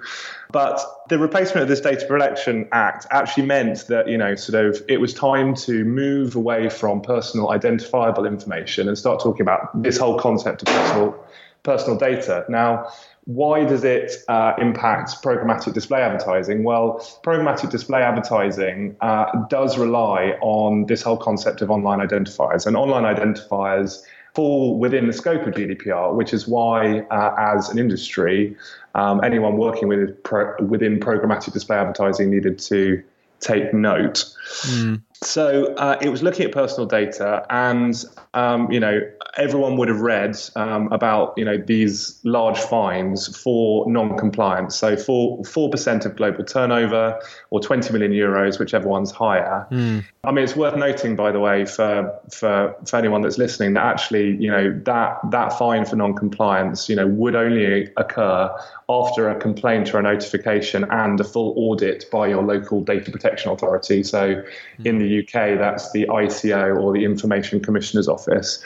But 0.55 0.79
the 1.09 1.19
replacement 1.19 1.63
of 1.63 1.67
this 1.67 1.81
Data 1.81 2.05
Protection 2.05 2.69
Act 2.71 3.07
actually 3.12 3.45
meant 3.45 3.88
that, 3.88 4.07
you 4.07 4.17
know, 4.17 4.35
sort 4.35 4.65
of 4.65 4.81
it 4.88 5.01
was 5.01 5.13
time 5.13 5.53
to 5.55 5.83
move 5.83 6.33
away 6.33 6.69
from 6.69 7.01
personal 7.01 7.51
identifiable 7.51 8.25
information 8.25 8.88
and 8.88 8.97
start 8.97 9.19
talking 9.21 9.41
about 9.41 9.83
this 9.83 9.97
whole 9.97 10.17
concept 10.17 10.62
of 10.62 10.67
personal 10.74 11.25
personal 11.63 11.97
data. 11.97 12.45
Now, 12.47 12.89
why 13.25 13.65
does 13.65 13.83
it 13.83 14.24
uh, 14.29 14.53
impact 14.57 15.21
programmatic 15.21 15.74
display 15.74 16.00
advertising? 16.00 16.63
Well, 16.63 17.05
programmatic 17.21 17.69
display 17.69 18.01
advertising 18.01 18.95
uh, 19.01 19.25
does 19.50 19.77
rely 19.77 20.38
on 20.39 20.85
this 20.85 21.01
whole 21.01 21.17
concept 21.17 21.63
of 21.63 21.69
online 21.69 22.00
identifiers, 22.00 22.65
and 22.65 22.77
online 22.77 23.03
identifiers 23.03 24.05
fall 24.36 24.77
within 24.77 25.08
the 25.08 25.13
scope 25.13 25.48
of 25.48 25.54
GDPR, 25.54 26.13
which 26.13 26.34
is 26.34 26.48
why, 26.48 27.00
uh, 27.12 27.36
as 27.38 27.70
an 27.70 27.80
industry, 27.80 28.56
um, 28.94 29.24
anyone 29.24 29.58
working 29.58 29.88
with 29.88 30.22
pro- 30.24 30.56
within 30.63 31.00
programmatic 31.00 31.54
display 31.54 31.77
advertising 31.77 32.30
needed 32.30 32.60
to 32.60 33.01
take 33.39 33.74
note. 33.74 34.25
Mm. 34.63 35.01
So 35.24 35.74
uh, 35.75 35.98
it 36.01 36.10
was 36.10 36.22
looking 36.22 36.45
at 36.45 36.51
personal 36.51 36.88
data, 36.88 37.45
and 37.50 37.95
um, 38.34 38.72
you 38.72 38.79
know 38.79 39.00
everyone 39.38 39.77
would 39.77 39.88
have 39.88 40.01
read 40.01 40.38
um, 40.55 40.91
about 40.91 41.34
you 41.38 41.45
know 41.45 41.57
these 41.57 42.19
large 42.24 42.60
fines 42.60 43.36
for 43.38 43.89
non-compliance. 43.89 44.75
So 44.75 44.95
for 44.95 45.43
four 45.43 45.69
percent 45.69 46.05
of 46.05 46.15
global 46.15 46.43
turnover 46.43 47.19
or 47.50 47.60
20 47.60 47.91
million 47.93 48.12
euros, 48.12 48.60
whichever 48.60 48.88
one's 48.88 49.12
higher. 49.12 49.65
Mm. 49.72 50.05
I 50.24 50.31
mean, 50.31 50.43
it's 50.43 50.55
worth 50.55 50.75
noting, 50.75 51.15
by 51.15 51.31
the 51.31 51.39
way, 51.39 51.65
for 51.65 52.13
for 52.31 52.75
for 52.86 52.98
anyone 52.98 53.22
that's 53.22 53.38
listening, 53.38 53.74
that 53.74 53.86
actually 53.86 54.36
you 54.36 54.50
know 54.50 54.79
that 54.86 55.19
that 55.31 55.57
fine 55.57 55.86
for 55.86 55.95
non-compliance 55.95 56.89
you 56.89 56.95
know 56.95 57.07
would 57.07 57.36
only 57.36 57.91
occur 57.98 58.50
after 58.89 59.29
a 59.29 59.39
complaint 59.39 59.93
or 59.93 60.00
a 60.00 60.03
notification 60.03 60.86
and 60.91 61.19
a 61.19 61.24
full 61.24 61.53
audit 61.57 62.05
by 62.12 62.27
your 62.27 62.43
local 62.43 62.81
data 62.81 63.12
protection 63.12 63.51
authority. 63.51 64.03
So 64.03 64.36
mm. 64.36 64.45
in 64.86 65.00
the 65.00 65.04
the 65.07 65.19
UK, 65.19 65.57
that's 65.57 65.91
the 65.91 66.05
ICO 66.07 66.81
or 66.81 66.93
the 66.93 67.05
Information 67.05 67.59
Commissioner's 67.59 68.07
Office. 68.07 68.63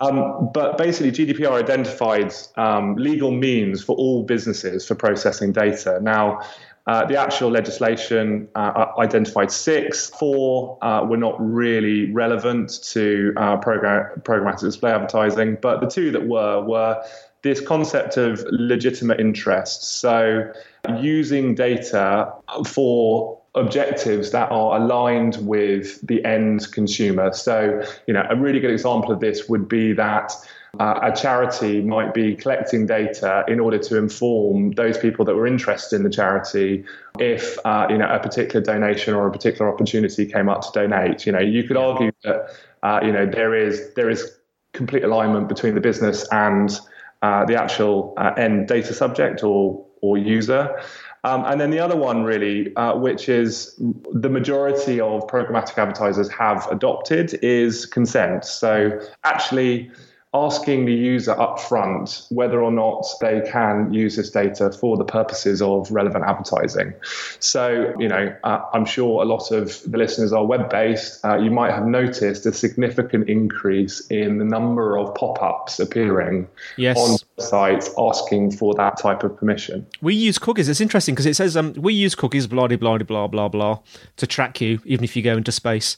Um, 0.00 0.50
but 0.52 0.78
basically, 0.78 1.12
GDPR 1.12 1.52
identified 1.52 2.34
um, 2.56 2.96
legal 2.96 3.30
means 3.30 3.82
for 3.82 3.96
all 3.96 4.22
businesses 4.22 4.86
for 4.86 4.94
processing 4.94 5.52
data. 5.52 5.98
Now, 6.02 6.40
uh, 6.86 7.06
the 7.06 7.16
actual 7.16 7.50
legislation 7.50 8.46
uh, 8.54 8.86
identified 8.98 9.50
six. 9.50 10.10
Four 10.10 10.78
uh, 10.82 11.04
were 11.08 11.16
not 11.16 11.34
really 11.40 12.12
relevant 12.12 12.82
to 12.92 13.32
uh, 13.36 13.56
program- 13.56 14.20
programmatic 14.20 14.60
display 14.60 14.92
advertising, 14.92 15.56
but 15.62 15.80
the 15.80 15.86
two 15.86 16.10
that 16.10 16.26
were 16.26 16.60
were 16.62 17.02
this 17.40 17.60
concept 17.60 18.16
of 18.16 18.44
legitimate 18.50 19.20
interest. 19.20 19.98
So, 20.00 20.52
using 20.98 21.54
data 21.54 22.32
for 22.66 23.40
objectives 23.54 24.32
that 24.32 24.50
are 24.50 24.76
aligned 24.80 25.36
with 25.46 26.00
the 26.06 26.24
end 26.24 26.70
consumer. 26.72 27.32
So, 27.32 27.82
you 28.06 28.14
know, 28.14 28.26
a 28.28 28.36
really 28.36 28.60
good 28.60 28.72
example 28.72 29.12
of 29.12 29.20
this 29.20 29.48
would 29.48 29.68
be 29.68 29.92
that 29.92 30.32
uh, 30.80 30.98
a 31.02 31.16
charity 31.16 31.80
might 31.80 32.14
be 32.14 32.34
collecting 32.34 32.86
data 32.86 33.44
in 33.48 33.60
order 33.60 33.78
to 33.78 33.96
inform 33.96 34.72
those 34.72 34.98
people 34.98 35.24
that 35.24 35.34
were 35.34 35.46
interested 35.46 35.96
in 35.96 36.02
the 36.02 36.10
charity 36.10 36.84
if 37.18 37.58
uh, 37.64 37.86
you 37.88 37.98
know 37.98 38.08
a 38.08 38.18
particular 38.18 38.60
donation 38.60 39.14
or 39.14 39.26
a 39.26 39.30
particular 39.30 39.72
opportunity 39.72 40.26
came 40.26 40.48
up 40.48 40.62
to 40.62 40.68
donate. 40.72 41.26
You 41.26 41.32
know, 41.32 41.40
you 41.40 41.64
could 41.64 41.76
argue 41.76 42.12
that 42.24 42.50
uh, 42.82 43.00
you 43.02 43.12
know 43.12 43.26
there 43.26 43.54
is 43.54 43.94
there 43.94 44.10
is 44.10 44.36
complete 44.72 45.04
alignment 45.04 45.48
between 45.48 45.74
the 45.74 45.80
business 45.80 46.26
and 46.32 46.76
uh, 47.22 47.44
the 47.44 47.54
actual 47.60 48.14
uh, 48.16 48.32
end 48.36 48.68
data 48.68 48.92
subject 48.92 49.44
or 49.44 49.86
or 50.00 50.18
user. 50.18 50.82
Um, 51.24 51.44
and 51.46 51.60
then 51.60 51.70
the 51.70 51.80
other 51.80 51.96
one, 51.96 52.22
really, 52.22 52.74
uh, 52.76 52.96
which 52.96 53.28
is 53.28 53.74
the 54.12 54.28
majority 54.28 55.00
of 55.00 55.26
programmatic 55.26 55.78
advertisers 55.78 56.30
have 56.30 56.66
adopted, 56.70 57.38
is 57.42 57.86
consent. 57.86 58.44
So 58.44 59.00
actually, 59.24 59.90
asking 60.34 60.84
the 60.84 60.92
user 60.92 61.34
upfront 61.36 62.26
whether 62.30 62.60
or 62.60 62.72
not 62.72 63.06
they 63.20 63.40
can 63.50 63.94
use 63.94 64.16
this 64.16 64.30
data 64.30 64.72
for 64.72 64.96
the 64.96 65.04
purposes 65.04 65.62
of 65.62 65.88
relevant 65.92 66.24
advertising. 66.24 66.92
So, 67.38 67.94
you 68.00 68.08
know, 68.08 68.34
uh, 68.42 68.60
I'm 68.72 68.84
sure 68.84 69.22
a 69.22 69.24
lot 69.24 69.52
of 69.52 69.80
the 69.86 69.96
listeners 69.96 70.32
are 70.32 70.44
web 70.44 70.68
based. 70.68 71.24
Uh, 71.24 71.38
you 71.38 71.52
might 71.52 71.70
have 71.70 71.86
noticed 71.86 72.44
a 72.46 72.52
significant 72.52 73.28
increase 73.28 74.04
in 74.08 74.38
the 74.38 74.44
number 74.44 74.98
of 74.98 75.14
pop 75.14 75.40
ups 75.40 75.78
appearing 75.78 76.48
yes. 76.76 76.98
on 76.98 77.16
sites 77.38 77.90
asking 77.96 78.50
for 78.50 78.74
that 78.74 78.98
type 78.98 79.22
of 79.22 79.36
permission. 79.36 79.86
We 80.02 80.14
use 80.14 80.38
cookies. 80.38 80.68
It's 80.68 80.80
interesting 80.80 81.14
because 81.14 81.26
it 81.26 81.36
says 81.36 81.56
um, 81.56 81.74
we 81.74 81.94
use 81.94 82.16
cookies, 82.16 82.48
blah, 82.48 82.66
blah, 82.66 82.76
blah, 82.76 82.98
blah, 82.98 83.28
blah, 83.28 83.48
blah, 83.48 83.78
to 84.16 84.26
track 84.26 84.60
you, 84.60 84.80
even 84.84 85.04
if 85.04 85.14
you 85.14 85.22
go 85.22 85.36
into 85.36 85.52
space. 85.52 85.96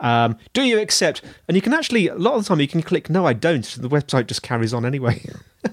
Um, 0.00 0.36
do 0.52 0.62
you 0.62 0.78
accept? 0.80 1.22
And 1.48 1.56
you 1.56 1.62
can 1.62 1.72
actually, 1.72 2.08
a 2.08 2.16
lot 2.16 2.34
of 2.34 2.44
the 2.44 2.48
time, 2.48 2.60
you 2.60 2.68
can 2.68 2.82
click 2.82 3.10
no, 3.10 3.26
I 3.26 3.32
don't. 3.32 3.64
The 3.64 3.88
website 3.88 4.26
just 4.26 4.42
carries 4.42 4.74
on 4.74 4.84
anyway. 4.84 5.22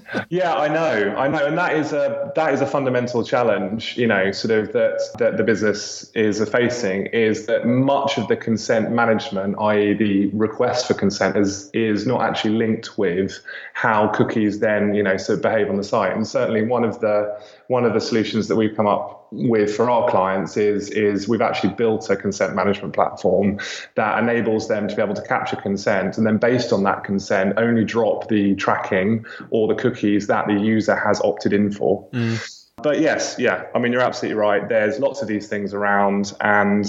yeah, 0.28 0.54
I 0.54 0.68
know, 0.68 1.14
I 1.16 1.28
know, 1.28 1.46
and 1.46 1.56
that 1.58 1.74
is 1.74 1.92
a 1.92 2.32
that 2.34 2.54
is 2.54 2.60
a 2.60 2.66
fundamental 2.66 3.24
challenge. 3.24 3.96
You 3.96 4.06
know, 4.06 4.32
sort 4.32 4.52
of 4.52 4.72
that 4.72 5.00
that 5.18 5.36
the 5.36 5.42
business 5.42 6.10
is 6.14 6.42
facing 6.48 7.06
is 7.06 7.46
that 7.46 7.66
much 7.66 8.18
of 8.18 8.28
the 8.28 8.36
consent 8.36 8.90
management, 8.90 9.56
i.e., 9.58 9.94
the 9.94 10.26
request 10.28 10.86
for 10.86 10.94
consent, 10.94 11.36
is 11.36 11.70
is 11.74 12.06
not 12.06 12.22
actually 12.22 12.54
linked 12.54 12.96
with 12.98 13.40
how 13.74 14.08
cookies 14.08 14.60
then 14.60 14.94
you 14.94 15.02
know 15.02 15.16
sort 15.16 15.38
of 15.38 15.42
behave 15.42 15.68
on 15.68 15.76
the 15.76 15.84
site. 15.84 16.14
And 16.14 16.26
certainly, 16.26 16.62
one 16.62 16.84
of 16.84 17.00
the 17.00 17.38
one 17.72 17.86
of 17.86 17.94
the 17.94 18.00
solutions 18.00 18.48
that 18.48 18.56
we've 18.56 18.76
come 18.76 18.86
up 18.86 19.26
with 19.32 19.74
for 19.74 19.88
our 19.88 20.08
clients 20.10 20.58
is 20.58 20.90
is 20.90 21.26
we've 21.26 21.40
actually 21.40 21.72
built 21.72 22.10
a 22.10 22.16
consent 22.16 22.54
management 22.54 22.92
platform 22.92 23.58
that 23.94 24.18
enables 24.22 24.68
them 24.68 24.86
to 24.86 24.94
be 24.94 25.00
able 25.00 25.14
to 25.14 25.22
capture 25.22 25.56
consent 25.56 26.18
and 26.18 26.26
then 26.26 26.36
based 26.36 26.70
on 26.70 26.82
that 26.82 27.02
consent 27.02 27.54
only 27.56 27.82
drop 27.82 28.28
the 28.28 28.54
tracking 28.56 29.24
or 29.48 29.66
the 29.66 29.74
cookies 29.74 30.26
that 30.26 30.46
the 30.46 30.52
user 30.52 30.94
has 30.94 31.18
opted 31.22 31.54
in 31.54 31.72
for. 31.72 32.06
Mm. 32.10 32.61
But 32.78 33.00
yes, 33.00 33.36
yeah, 33.38 33.66
I 33.74 33.78
mean, 33.78 33.92
you're 33.92 34.02
absolutely 34.02 34.38
right. 34.38 34.68
There's 34.68 34.98
lots 34.98 35.22
of 35.22 35.28
these 35.28 35.46
things 35.46 35.72
around, 35.72 36.32
and 36.40 36.84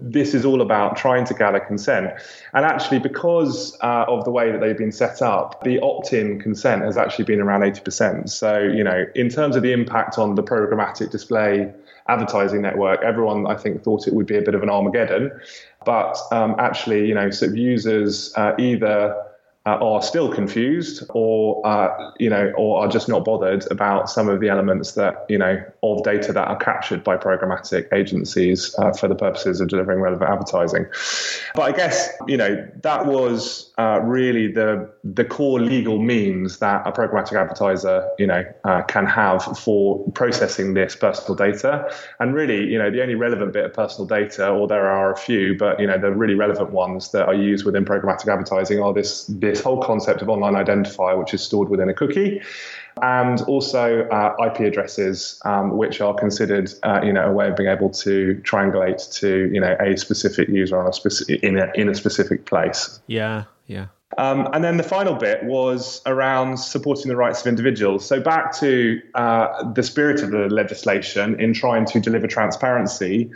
this 0.00 0.34
is 0.34 0.44
all 0.44 0.60
about 0.60 0.96
trying 0.96 1.24
to 1.26 1.34
gather 1.34 1.60
consent. 1.60 2.12
And 2.52 2.64
actually, 2.64 2.98
because 2.98 3.76
uh, 3.82 4.06
of 4.08 4.24
the 4.24 4.30
way 4.30 4.50
that 4.50 4.60
they've 4.60 4.76
been 4.76 4.92
set 4.92 5.22
up, 5.22 5.62
the 5.62 5.78
opt 5.80 6.12
in 6.12 6.40
consent 6.40 6.82
has 6.82 6.96
actually 6.96 7.26
been 7.26 7.40
around 7.40 7.60
80%. 7.60 8.28
So, 8.28 8.58
you 8.58 8.82
know, 8.82 9.04
in 9.14 9.28
terms 9.28 9.56
of 9.56 9.62
the 9.62 9.72
impact 9.72 10.18
on 10.18 10.34
the 10.34 10.42
programmatic 10.42 11.10
display 11.10 11.72
advertising 12.08 12.62
network, 12.62 13.02
everyone 13.02 13.46
I 13.46 13.56
think 13.56 13.82
thought 13.82 14.06
it 14.06 14.14
would 14.14 14.26
be 14.26 14.38
a 14.38 14.42
bit 14.42 14.54
of 14.54 14.62
an 14.62 14.70
Armageddon. 14.70 15.30
But 15.84 16.18
um, 16.32 16.56
actually, 16.58 17.06
you 17.06 17.14
know, 17.14 17.30
sort 17.30 17.52
of 17.52 17.56
users 17.56 18.32
uh, 18.36 18.54
either 18.58 19.25
uh, 19.66 19.78
are 19.80 20.00
still 20.00 20.32
confused 20.32 21.02
or 21.10 21.66
uh, 21.66 22.12
you 22.18 22.30
know 22.30 22.52
or 22.56 22.84
are 22.84 22.88
just 22.88 23.08
not 23.08 23.24
bothered 23.24 23.66
about 23.70 24.08
some 24.08 24.28
of 24.28 24.40
the 24.40 24.48
elements 24.48 24.92
that 24.92 25.26
you 25.28 25.36
know 25.36 25.62
of 25.82 26.04
data 26.04 26.32
that 26.32 26.46
are 26.46 26.56
captured 26.56 27.02
by 27.02 27.16
programmatic 27.16 27.92
agencies 27.92 28.74
uh, 28.78 28.92
for 28.92 29.08
the 29.08 29.14
purposes 29.14 29.60
of 29.60 29.68
delivering 29.68 30.00
relevant 30.00 30.30
advertising. 30.30 30.86
But 31.54 31.62
i 31.62 31.72
guess 31.72 32.10
you 32.28 32.36
know 32.36 32.66
that 32.82 33.06
was 33.06 33.72
uh, 33.76 34.00
really 34.04 34.52
the 34.52 34.88
the 35.02 35.24
core 35.24 35.60
legal 35.60 36.00
means 36.00 36.58
that 36.58 36.86
a 36.86 36.92
programmatic 36.92 37.32
advertiser 37.32 38.08
you 38.18 38.26
know 38.26 38.44
uh, 38.64 38.82
can 38.82 39.04
have 39.04 39.42
for 39.58 40.08
processing 40.12 40.74
this 40.74 40.94
personal 40.94 41.34
data. 41.34 41.92
And 42.20 42.34
really 42.34 42.64
you 42.70 42.78
know 42.78 42.90
the 42.90 43.02
only 43.02 43.16
relevant 43.16 43.52
bit 43.52 43.64
of 43.64 43.72
personal 43.72 44.06
data 44.06 44.48
or 44.48 44.68
there 44.68 44.88
are 44.88 45.12
a 45.12 45.16
few 45.16 45.58
but 45.58 45.80
you 45.80 45.88
know 45.88 45.98
the 45.98 46.12
really 46.12 46.34
relevant 46.34 46.70
ones 46.70 47.10
that 47.10 47.26
are 47.26 47.34
used 47.34 47.64
within 47.64 47.84
programmatic 47.84 48.28
advertising 48.32 48.80
are 48.80 48.92
this 48.92 49.26
this 49.26 49.55
this 49.56 49.64
whole 49.64 49.82
concept 49.82 50.22
of 50.22 50.28
online 50.28 50.54
identifier, 50.54 51.18
which 51.18 51.34
is 51.34 51.42
stored 51.42 51.68
within 51.68 51.88
a 51.88 51.94
cookie, 51.94 52.42
and 53.02 53.40
also 53.42 54.06
uh, 54.08 54.34
IP 54.46 54.60
addresses, 54.60 55.40
um, 55.44 55.76
which 55.76 56.00
are 56.00 56.14
considered, 56.14 56.72
uh, 56.82 57.00
you 57.02 57.12
know, 57.12 57.28
a 57.28 57.32
way 57.32 57.48
of 57.48 57.56
being 57.56 57.68
able 57.68 57.90
to 57.90 58.40
triangulate 58.44 59.12
to, 59.20 59.50
you 59.52 59.60
know, 59.60 59.76
a 59.80 59.96
specific 59.96 60.48
user 60.48 60.78
on 60.78 60.86
a 60.86 60.92
specific 60.92 61.42
in 61.42 61.58
a 61.58 61.70
in 61.74 61.88
a 61.88 61.94
specific 61.94 62.46
place. 62.46 63.00
Yeah, 63.06 63.44
yeah. 63.66 63.86
Um, 64.18 64.48
and 64.52 64.64
then 64.64 64.76
the 64.76 64.82
final 64.82 65.14
bit 65.14 65.44
was 65.44 66.00
around 66.06 66.58
supporting 66.58 67.08
the 67.08 67.16
rights 67.16 67.40
of 67.40 67.48
individuals. 67.48 68.06
So 68.06 68.20
back 68.20 68.56
to 68.60 69.00
uh, 69.14 69.72
the 69.72 69.82
spirit 69.82 70.22
of 70.22 70.30
the 70.30 70.48
legislation 70.48 71.38
in 71.40 71.52
trying 71.52 71.84
to 71.86 72.00
deliver 72.00 72.26
transparency. 72.26 73.30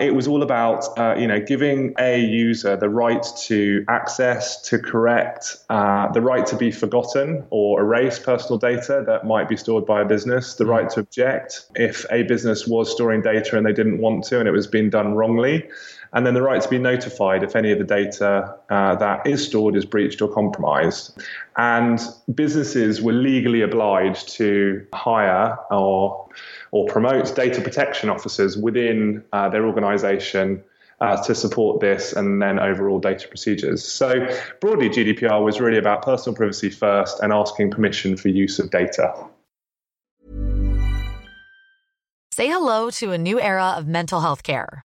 It 0.00 0.14
was 0.14 0.26
all 0.26 0.42
about, 0.42 0.98
uh, 0.98 1.16
you 1.18 1.26
know, 1.26 1.38
giving 1.38 1.94
a 1.98 2.18
user 2.18 2.76
the 2.76 2.88
right 2.88 3.22
to 3.42 3.84
access, 3.88 4.62
to 4.62 4.78
correct, 4.78 5.58
uh, 5.68 6.10
the 6.12 6.22
right 6.22 6.46
to 6.46 6.56
be 6.56 6.70
forgotten 6.70 7.44
or 7.50 7.82
erase 7.82 8.18
personal 8.18 8.58
data 8.58 9.04
that 9.06 9.26
might 9.26 9.50
be 9.50 9.56
stored 9.56 9.84
by 9.84 10.00
a 10.00 10.04
business, 10.06 10.54
the 10.54 10.64
right 10.64 10.88
to 10.90 11.00
object 11.00 11.66
if 11.74 12.06
a 12.10 12.22
business 12.22 12.66
was 12.66 12.90
storing 12.90 13.20
data 13.20 13.58
and 13.58 13.66
they 13.66 13.72
didn't 13.74 13.98
want 13.98 14.24
to 14.24 14.38
and 14.38 14.48
it 14.48 14.52
was 14.52 14.66
being 14.66 14.88
done 14.88 15.12
wrongly, 15.12 15.68
and 16.12 16.26
then 16.26 16.34
the 16.34 16.42
right 16.42 16.60
to 16.60 16.68
be 16.68 16.78
notified 16.78 17.42
if 17.42 17.56
any 17.56 17.72
of 17.72 17.78
the 17.78 17.84
data 17.84 18.54
uh, 18.70 18.94
that 18.96 19.26
is 19.26 19.44
stored 19.44 19.74
is 19.76 19.84
breached 19.84 20.20
or 20.20 20.28
compromised. 20.28 21.20
And 21.56 22.00
businesses 22.34 23.00
were 23.00 23.12
legally 23.12 23.62
obliged 23.62 24.28
to 24.36 24.86
hire 24.94 25.56
or 25.70 26.28
or 26.70 26.86
promotes 26.86 27.30
data 27.30 27.60
protection 27.60 28.08
officers 28.08 28.56
within 28.56 29.22
uh, 29.32 29.48
their 29.48 29.66
organization 29.66 30.62
uh, 31.00 31.22
to 31.24 31.34
support 31.34 31.80
this 31.80 32.12
and 32.12 32.40
then 32.40 32.58
overall 32.58 32.98
data 32.98 33.26
procedures. 33.28 33.84
So, 33.84 34.26
broadly, 34.60 34.88
GDPR 34.88 35.44
was 35.44 35.60
really 35.60 35.76
about 35.76 36.02
personal 36.02 36.36
privacy 36.36 36.70
first 36.70 37.20
and 37.20 37.32
asking 37.32 37.72
permission 37.72 38.16
for 38.16 38.28
use 38.28 38.58
of 38.58 38.70
data. 38.70 39.12
Say 42.32 42.48
hello 42.48 42.88
to 42.90 43.12
a 43.12 43.18
new 43.18 43.38
era 43.38 43.74
of 43.76 43.86
mental 43.86 44.20
health 44.20 44.42
care. 44.42 44.84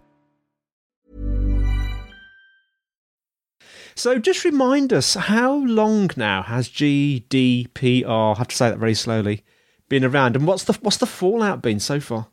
So, 3.95 4.17
just 4.19 4.45
remind 4.45 4.93
us 4.93 5.15
how 5.15 5.53
long 5.53 6.09
now 6.15 6.43
has 6.43 6.69
GDPR, 6.69 8.35
I 8.35 8.37
have 8.37 8.47
to 8.47 8.55
say 8.55 8.69
that 8.69 8.77
very 8.77 8.93
slowly, 8.93 9.43
been 9.89 10.05
around, 10.05 10.35
and 10.35 10.47
what's 10.47 10.63
the 10.63 10.73
what's 10.81 10.97
the 10.97 11.05
fallout 11.05 11.61
been 11.61 11.79
so 11.79 11.99
far? 11.99 12.27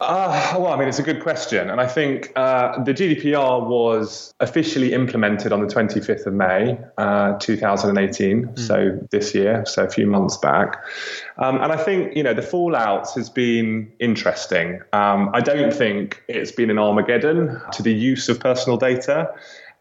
Uh, 0.00 0.54
well, 0.58 0.72
I 0.72 0.76
mean, 0.76 0.88
it's 0.88 0.98
a 0.98 1.02
good 1.02 1.22
question. 1.22 1.68
And 1.68 1.78
I 1.78 1.86
think 1.86 2.32
uh, 2.34 2.82
the 2.82 2.94
GDPR 2.94 3.66
was 3.66 4.34
officially 4.40 4.94
implemented 4.94 5.52
on 5.52 5.60
the 5.60 5.66
25th 5.66 6.24
of 6.24 6.32
May, 6.32 6.78
uh, 6.96 7.34
2018. 7.38 8.46
Mm. 8.46 8.58
So 8.58 8.98
this 9.10 9.34
year, 9.34 9.62
so 9.66 9.84
a 9.84 9.90
few 9.90 10.06
months 10.06 10.38
back. 10.38 10.82
Um, 11.36 11.60
and 11.60 11.70
I 11.70 11.76
think, 11.76 12.16
you 12.16 12.22
know, 12.22 12.32
the 12.32 12.42
fallout 12.42 13.12
has 13.14 13.28
been 13.28 13.92
interesting. 14.00 14.80
Um, 14.94 15.30
I 15.34 15.40
don't 15.40 15.72
think 15.72 16.22
it's 16.28 16.52
been 16.52 16.70
an 16.70 16.78
Armageddon 16.78 17.60
to 17.72 17.82
the 17.82 17.92
use 17.92 18.30
of 18.30 18.40
personal 18.40 18.78
data. 18.78 19.30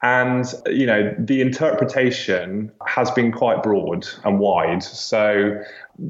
And, 0.01 0.45
you 0.67 0.85
know, 0.85 1.13
the 1.19 1.41
interpretation 1.41 2.71
has 2.87 3.11
been 3.11 3.33
quite 3.33 3.61
broad 3.61 4.07
and 4.23 4.39
wide. 4.39 4.81
So, 4.81 5.61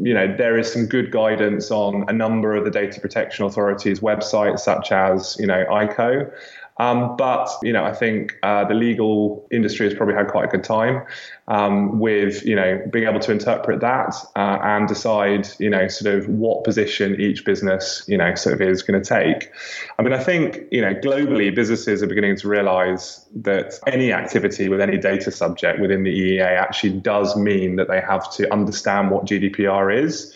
you 0.03 0.13
know, 0.13 0.35
there 0.37 0.59
is 0.59 0.71
some 0.71 0.85
good 0.85 1.11
guidance 1.11 1.71
on 1.71 2.05
a 2.07 2.13
number 2.13 2.55
of 2.55 2.65
the 2.65 2.71
data 2.71 2.99
protection 2.99 3.45
authorities' 3.45 3.99
websites, 3.99 4.59
such 4.59 4.91
as, 4.91 5.37
you 5.39 5.47
know, 5.47 5.65
ICO. 5.65 6.31
Um, 6.79 7.17
but 7.17 7.49
you 7.61 7.73
know, 7.73 7.83
I 7.83 7.93
think 7.93 8.37
uh, 8.41 8.63
the 8.63 8.73
legal 8.73 9.45
industry 9.51 9.85
has 9.85 9.93
probably 9.93 10.15
had 10.15 10.29
quite 10.29 10.45
a 10.45 10.47
good 10.47 10.63
time 10.63 11.03
um, 11.49 11.99
with 11.99 12.45
you 12.45 12.55
know 12.55 12.81
being 12.89 13.07
able 13.07 13.19
to 13.19 13.31
interpret 13.31 13.81
that 13.81 14.15
uh, 14.35 14.59
and 14.63 14.87
decide 14.87 15.49
you 15.59 15.69
know 15.69 15.87
sort 15.89 16.15
of 16.15 16.29
what 16.29 16.63
position 16.63 17.19
each 17.19 17.43
business 17.43 18.03
you 18.07 18.17
know 18.17 18.33
sort 18.35 18.55
of 18.55 18.61
is 18.61 18.81
going 18.81 19.01
to 19.01 19.07
take. 19.07 19.51
I 19.97 20.03
mean, 20.03 20.13
I 20.13 20.23
think 20.23 20.63
you 20.71 20.81
know 20.81 20.93
globally 20.93 21.53
businesses 21.53 22.01
are 22.01 22.07
beginning 22.07 22.37
to 22.37 22.47
realise 22.47 23.25
that 23.35 23.73
any 23.85 24.13
activity 24.13 24.69
with 24.69 24.79
any 24.79 24.97
data 24.97 25.31
subject 25.31 25.81
within 25.81 26.03
the 26.03 26.17
EEA 26.17 26.57
actually 26.57 26.93
does 26.99 27.35
mean 27.35 27.75
that 27.75 27.89
they 27.89 27.99
have 27.99 28.31
to 28.35 28.51
understand 28.53 29.11
what 29.11 29.25
GDPR 29.25 30.03
is. 30.03 30.33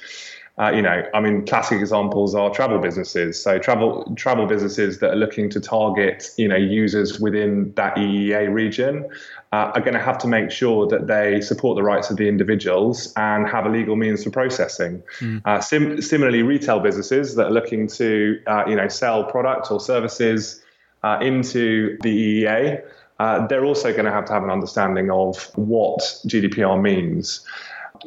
Uh, 0.60 0.72
you 0.72 0.84
know, 0.84 1.04
I 1.16 1.20
mean, 1.20 1.48
classic 1.48 1.80
examples 1.80 2.36
are 2.36 2.52
travel 2.52 2.78
businesses. 2.78 3.42
So 3.42 3.58
travel 3.58 4.14
travel 4.16 4.46
businesses 4.46 5.00
that 5.00 5.10
are 5.10 5.16
looking 5.16 5.50
to 5.50 5.60
target, 5.60 6.30
you 6.38 6.48
know, 6.48 6.56
users 6.56 7.20
within 7.20 7.74
that 7.74 7.96
EEA 7.96 8.54
region 8.54 9.10
uh, 9.52 9.72
are 9.74 9.82
going 9.82 9.96
to 9.96 10.00
have 10.00 10.20
to 10.20 10.28
make 10.28 10.52
sure 10.52 10.88
that 10.88 11.08
they 11.08 11.42
support 11.42 11.76
the 11.76 11.82
rights 11.82 12.12
of 12.12 12.18
the 12.18 12.28
individuals 12.28 13.12
and 13.18 13.48
have 13.48 13.66
a 13.66 13.70
legal 13.70 13.96
means 13.96 14.24
for 14.24 14.30
processing. 14.30 15.02
Mm. 15.22 15.42
Uh, 15.44 15.60
sim- 15.60 16.00
similarly, 16.04 16.44
retail 16.44 16.80
businesses 16.80 17.34
that 17.34 17.48
are 17.48 17.52
looking 17.52 17.88
to, 17.88 18.40
uh, 18.46 18.64
you 18.68 18.76
know, 18.76 18.88
sell 18.88 19.24
products 19.24 19.72
or 19.72 19.80
services 19.80 20.62
uh, 21.02 21.18
into 21.20 21.98
the 22.04 22.44
EEA. 22.44 22.84
Uh, 23.20 23.48
they're 23.48 23.66
also 23.66 23.92
going 23.92 24.06
to 24.06 24.12
have 24.12 24.26
to 24.26 24.34
have 24.34 24.44
an 24.44 24.52
understanding 24.52 25.10
of 25.10 25.50
what 25.56 26.00
GDPR 26.28 26.80
means. 26.80 27.44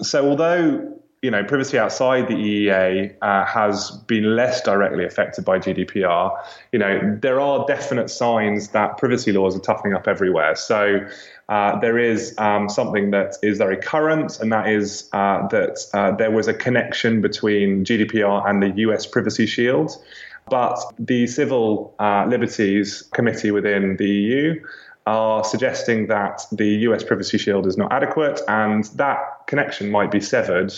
So, 0.00 0.28
although 0.28 0.96
you 1.27 1.33
know, 1.33 1.43
privacy 1.43 1.77
outside 1.77 2.29
the 2.29 2.35
EEA 2.35 3.17
uh, 3.21 3.45
has 3.45 3.91
been 4.07 4.37
less 4.37 4.62
directly 4.62 5.05
affected 5.05 5.45
by 5.45 5.59
GDPR. 5.59 6.31
You 6.71 6.79
know, 6.79 7.19
there 7.21 7.41
are 7.41 7.67
definite 7.67 8.11
signs 8.11 8.69
that 8.69 8.97
privacy 8.97 9.33
laws 9.33 9.57
are 9.57 9.61
toughening 9.61 9.95
up 9.95 10.07
everywhere. 10.07 10.55
So 10.55 11.01
uh, 11.49 11.81
there 11.81 11.99
is 11.99 12.33
um, 12.39 12.69
something 12.69 13.11
that 13.11 13.35
is 13.43 13.59
very 13.59 13.77
current, 13.77 14.39
and 14.39 14.53
that 14.53 14.69
is 14.69 15.09
uh, 15.12 15.49
that 15.49 15.81
uh, 15.95 16.12
there 16.12 16.31
was 16.31 16.47
a 16.47 16.55
connection 16.55 17.21
between 17.21 17.85
GDPR 17.85 18.49
and 18.49 18.62
the 18.62 18.71
US 18.83 19.05
Privacy 19.05 19.47
Shield. 19.47 20.01
But 20.49 20.79
the 20.97 21.27
Civil 21.27 21.93
uh, 21.99 22.27
Liberties 22.29 23.03
Committee 23.12 23.51
within 23.51 23.97
the 23.97 24.09
EU 24.09 24.65
are 25.09 25.43
suggesting 25.43 26.07
that 26.07 26.43
the 26.53 26.69
US 26.87 27.03
Privacy 27.03 27.37
Shield 27.37 27.67
is 27.67 27.77
not 27.77 27.93
adequate, 27.93 28.41
and 28.47 28.85
that 28.95 29.19
connection 29.49 29.91
might 29.91 30.12
be 30.12 30.21
severed 30.21 30.73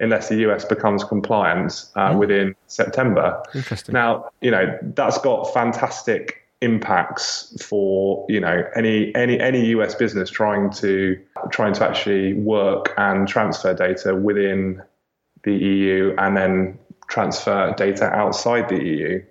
unless 0.00 0.28
the 0.28 0.36
US 0.48 0.64
becomes 0.64 1.04
compliant 1.04 1.86
uh, 1.96 2.10
mm. 2.10 2.18
within 2.18 2.54
September. 2.66 3.42
Interesting. 3.54 3.92
Now, 3.92 4.30
you 4.40 4.50
know, 4.50 4.78
that's 4.82 5.18
got 5.18 5.52
fantastic 5.52 6.44
impacts 6.60 7.56
for 7.62 8.26
you 8.28 8.40
know 8.40 8.64
any 8.74 9.14
any 9.14 9.38
any 9.38 9.66
US 9.66 9.94
business 9.94 10.28
trying 10.28 10.70
to 10.70 11.16
trying 11.52 11.72
to 11.74 11.88
actually 11.88 12.32
work 12.34 12.92
and 12.96 13.28
transfer 13.28 13.72
data 13.74 14.14
within 14.14 14.82
the 15.44 15.54
EU 15.54 16.14
and 16.18 16.36
then 16.36 16.78
transfer 17.08 17.72
data 17.76 18.06
outside 18.06 18.68
the 18.68 18.82
EU. 18.82 19.22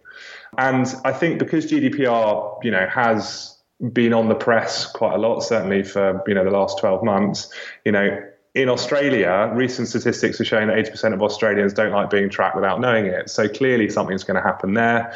And 0.57 0.87
I 1.03 1.11
think 1.11 1.39
because 1.39 1.69
GDPR, 1.69 2.63
you 2.63 2.71
know, 2.71 2.87
has 2.87 3.57
been 3.91 4.13
on 4.13 4.29
the 4.29 4.35
press 4.35 4.85
quite 4.85 5.13
a 5.13 5.17
lot, 5.17 5.41
certainly 5.41 5.83
for 5.83 6.23
you 6.27 6.33
know 6.33 6.43
the 6.43 6.51
last 6.51 6.79
12 6.79 7.03
months, 7.03 7.53
you 7.85 7.91
know, 7.91 8.19
in 8.53 8.69
Australia, 8.69 9.51
recent 9.53 9.87
statistics 9.87 10.41
are 10.41 10.45
showing 10.45 10.67
that 10.67 10.77
80% 10.77 11.13
of 11.13 11.21
Australians 11.21 11.73
don't 11.73 11.91
like 11.91 12.09
being 12.09 12.29
tracked 12.29 12.55
without 12.55 12.79
knowing 12.79 13.05
it. 13.05 13.29
So 13.29 13.47
clearly 13.47 13.89
something's 13.89 14.23
going 14.23 14.35
to 14.35 14.41
happen 14.41 14.73
there. 14.73 15.15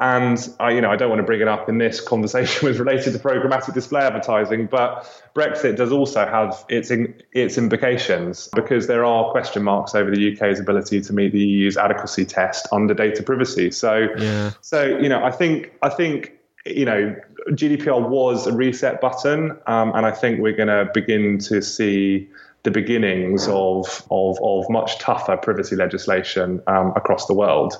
And 0.00 0.48
I, 0.60 0.70
you 0.70 0.80
know, 0.80 0.90
I 0.90 0.96
don't 0.96 1.08
want 1.08 1.20
to 1.20 1.24
bring 1.24 1.40
it 1.40 1.48
up 1.48 1.68
in 1.68 1.78
this 1.78 2.00
conversation 2.00 2.66
was 2.68 2.78
related 2.78 3.12
to 3.12 3.18
programmatic 3.18 3.74
display 3.74 4.02
advertising, 4.02 4.66
but 4.66 5.04
Brexit 5.34 5.76
does 5.76 5.92
also 5.92 6.26
have 6.26 6.64
its 6.68 6.90
its 7.32 7.58
implications 7.58 8.48
because 8.54 8.86
there 8.86 9.04
are 9.04 9.30
question 9.30 9.62
marks 9.62 9.94
over 9.94 10.10
the 10.10 10.34
UK's 10.34 10.60
ability 10.60 11.00
to 11.02 11.12
meet 11.12 11.32
the 11.32 11.40
EU's 11.40 11.76
adequacy 11.76 12.24
test 12.24 12.66
under 12.72 12.94
data 12.94 13.22
privacy. 13.22 13.70
So, 13.70 14.08
yeah. 14.16 14.52
so 14.60 14.84
you 14.84 15.08
know, 15.08 15.22
I 15.22 15.32
think 15.32 15.72
I 15.82 15.88
think 15.88 16.40
you 16.66 16.84
know, 16.84 17.16
GDPR 17.50 18.08
was 18.08 18.46
a 18.46 18.52
reset 18.52 19.00
button, 19.00 19.52
um, 19.66 19.92
and 19.94 20.04
I 20.04 20.10
think 20.10 20.40
we're 20.40 20.56
going 20.56 20.68
to 20.68 20.90
begin 20.92 21.38
to 21.38 21.62
see 21.62 22.28
the 22.62 22.70
beginnings 22.70 23.48
of, 23.48 24.06
of, 24.10 24.38
of 24.42 24.68
much 24.68 24.98
tougher 24.98 25.36
privacy 25.36 25.76
legislation 25.76 26.62
um, 26.66 26.92
across 26.96 27.26
the 27.26 27.34
world. 27.34 27.74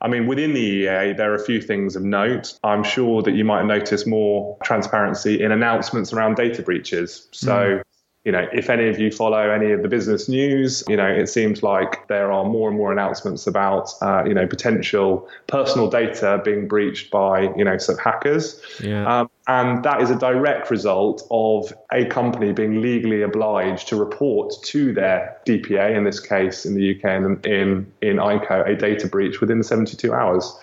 I 0.00 0.08
mean, 0.08 0.26
within 0.26 0.52
the 0.52 0.84
EEA, 0.84 1.16
there 1.16 1.32
are 1.32 1.36
a 1.36 1.44
few 1.44 1.60
things 1.60 1.96
of 1.96 2.02
note. 2.02 2.58
I'm 2.64 2.82
sure 2.82 3.22
that 3.22 3.34
you 3.34 3.44
might 3.44 3.64
notice 3.64 4.06
more 4.06 4.58
transparency 4.62 5.42
in 5.42 5.52
announcements 5.52 6.12
around 6.12 6.36
data 6.36 6.62
breaches. 6.62 7.28
So, 7.30 7.52
mm 7.52 7.82
you 8.24 8.30
know, 8.30 8.46
if 8.52 8.70
any 8.70 8.88
of 8.88 9.00
you 9.00 9.10
follow 9.10 9.50
any 9.50 9.72
of 9.72 9.82
the 9.82 9.88
business 9.88 10.28
news, 10.28 10.84
you 10.88 10.96
know, 10.96 11.08
it 11.08 11.28
seems 11.28 11.62
like 11.64 12.06
there 12.06 12.30
are 12.30 12.44
more 12.44 12.68
and 12.68 12.78
more 12.78 12.92
announcements 12.92 13.48
about, 13.48 13.90
uh, 14.00 14.22
you 14.24 14.32
know, 14.32 14.46
potential 14.46 15.28
personal 15.48 15.90
data 15.90 16.40
being 16.44 16.68
breached 16.68 17.10
by, 17.10 17.52
you 17.56 17.64
know, 17.64 17.76
sort 17.78 17.98
of 17.98 18.04
hackers. 18.04 18.60
Yeah. 18.80 19.20
Um, 19.22 19.30
and 19.48 19.82
that 19.82 20.00
is 20.00 20.08
a 20.08 20.14
direct 20.14 20.70
result 20.70 21.26
of 21.32 21.72
a 21.90 22.04
company 22.04 22.52
being 22.52 22.80
legally 22.80 23.22
obliged 23.22 23.88
to 23.88 23.96
report 23.96 24.54
to 24.66 24.92
their 24.92 25.36
DPA, 25.44 25.96
in 25.96 26.04
this 26.04 26.20
case 26.20 26.64
in 26.64 26.74
the 26.74 26.94
UK 26.94 27.04
and 27.04 27.44
in, 27.44 27.92
in 28.02 28.16
ICO, 28.18 28.68
a 28.68 28.76
data 28.76 29.08
breach 29.08 29.40
within 29.40 29.64
72 29.64 30.14
hours. 30.14 30.56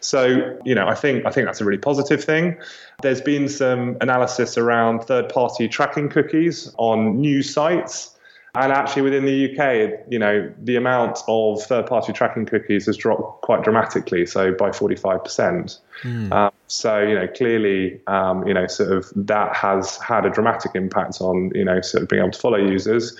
So, 0.00 0.58
you 0.66 0.74
know, 0.74 0.86
I 0.86 0.94
think 0.94 1.24
I 1.24 1.30
think 1.30 1.46
that's 1.46 1.62
a 1.62 1.64
really 1.64 1.80
positive 1.80 2.22
thing. 2.22 2.58
There's 3.02 3.22
been 3.22 3.48
some 3.48 3.96
analysis 4.02 4.58
around 4.58 5.04
third 5.04 5.30
party 5.30 5.66
tracking 5.68 6.08
cookies 6.10 6.74
on 6.76 7.05
news 7.14 7.52
sites. 7.52 8.12
And 8.54 8.72
actually, 8.72 9.02
within 9.02 9.26
the 9.26 9.50
UK, 9.50 10.06
you 10.08 10.18
know, 10.18 10.50
the 10.62 10.76
amount 10.76 11.18
of 11.28 11.62
third-party 11.64 12.14
tracking 12.14 12.46
cookies 12.46 12.86
has 12.86 12.96
dropped 12.96 13.42
quite 13.42 13.62
dramatically, 13.62 14.24
so 14.24 14.50
by 14.52 14.70
45%. 14.70 15.78
Mm. 16.02 16.32
Um, 16.32 16.50
so, 16.66 17.00
you 17.00 17.14
know, 17.14 17.28
clearly, 17.28 18.00
um, 18.06 18.46
you 18.48 18.54
know, 18.54 18.66
sort 18.66 18.92
of 18.92 19.12
that 19.14 19.54
has 19.54 19.98
had 19.98 20.24
a 20.24 20.30
dramatic 20.30 20.72
impact 20.74 21.20
on, 21.20 21.52
you 21.54 21.66
know, 21.66 21.82
sort 21.82 22.04
of 22.04 22.08
being 22.08 22.22
able 22.22 22.32
to 22.32 22.38
follow 22.38 22.56
users 22.56 23.18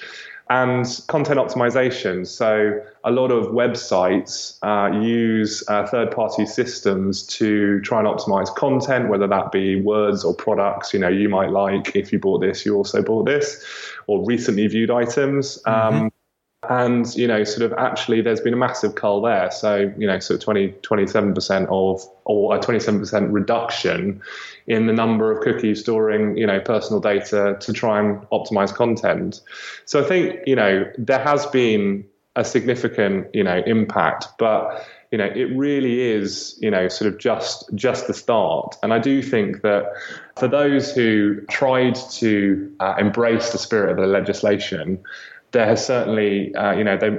and 0.49 0.87
content 1.09 1.39
optimization. 1.41 2.27
So 2.27 2.81
a 3.03 3.11
lot 3.11 3.33
of 3.33 3.47
websites 3.47 4.59
uh, 4.63 4.97
use 5.01 5.65
uh, 5.69 5.87
third-party 5.87 6.47
systems 6.47 7.27
to 7.27 7.81
try 7.81 7.99
and 7.99 8.07
optimize 8.07 8.55
content, 8.55 9.09
whether 9.09 9.27
that 9.27 9.51
be 9.51 9.81
words 9.81 10.25
or 10.25 10.35
products. 10.35 10.95
You 10.95 11.01
know, 11.01 11.09
you 11.09 11.29
might 11.29 11.51
like 11.51 11.97
if 11.97 12.13
you 12.13 12.21
bought 12.21 12.41
this, 12.41 12.65
you 12.65 12.77
also 12.77 13.03
bought 13.03 13.27
this, 13.27 13.65
or 14.07 14.25
recently 14.25 14.67
viewed 14.69 14.91
items. 14.91 15.59
Um, 15.67 15.75
mm-hmm. 15.75 16.07
And, 16.69 17.07
you 17.15 17.29
know, 17.29 17.45
sort 17.45 17.71
of 17.71 17.79
actually 17.79 18.23
there's 18.23 18.41
been 18.41 18.55
a 18.55 18.57
massive 18.57 18.95
cull 18.95 19.21
there. 19.21 19.51
So, 19.51 19.93
you 19.97 20.07
know, 20.07 20.19
sort 20.19 20.41
of 20.41 20.45
20, 20.45 20.69
27% 20.83 21.67
of, 21.69 22.05
or 22.25 22.57
a 22.57 22.59
27% 22.59 23.33
reduction 23.33 24.21
in 24.67 24.87
the 24.87 24.93
number 24.93 25.31
of 25.31 25.45
cookies 25.45 25.81
storing, 25.81 26.37
you 26.37 26.47
know, 26.47 26.59
personal 26.59 27.01
data 27.01 27.57
to 27.61 27.73
try 27.73 28.01
and 28.01 28.21
optimize 28.31 28.75
content. 28.75 29.41
So 29.85 30.03
I 30.03 30.09
think, 30.09 30.41
you 30.47 30.57
know, 30.57 30.91
there 30.99 31.23
has 31.23 31.47
been 31.47 32.05
a 32.35 32.45
significant, 32.45 33.29
you 33.35 33.45
know, 33.45 33.63
impact, 33.65 34.27
but 34.39 34.85
you 35.11 35.19
know, 35.19 35.25
it 35.25 35.57
really 35.57 36.01
is, 36.01 36.59
you 36.61 36.71
know, 36.71 36.89
sort 36.89 37.13
of 37.13 37.19
just 37.19 37.71
just 37.75 38.07
the 38.07 38.15
start. 38.15 38.77
And 38.83 38.93
I 38.93 38.99
do 38.99 39.23
think 39.23 39.63
that 39.63 39.93
for 40.37 40.49
those 40.49 40.93
who 40.93 41.41
tried 41.43 41.95
to 42.13 42.75
uh, 42.81 42.97
embrace 42.99 43.53
the 43.53 43.59
spirit 43.59 43.93
of 43.93 43.97
the 43.99 44.07
legislation, 44.07 45.03
there 45.53 45.67
has 45.67 45.85
certainly, 45.85 46.55
uh, 46.55 46.73
you 46.73 46.85
know, 46.85 46.97
they 46.97 47.17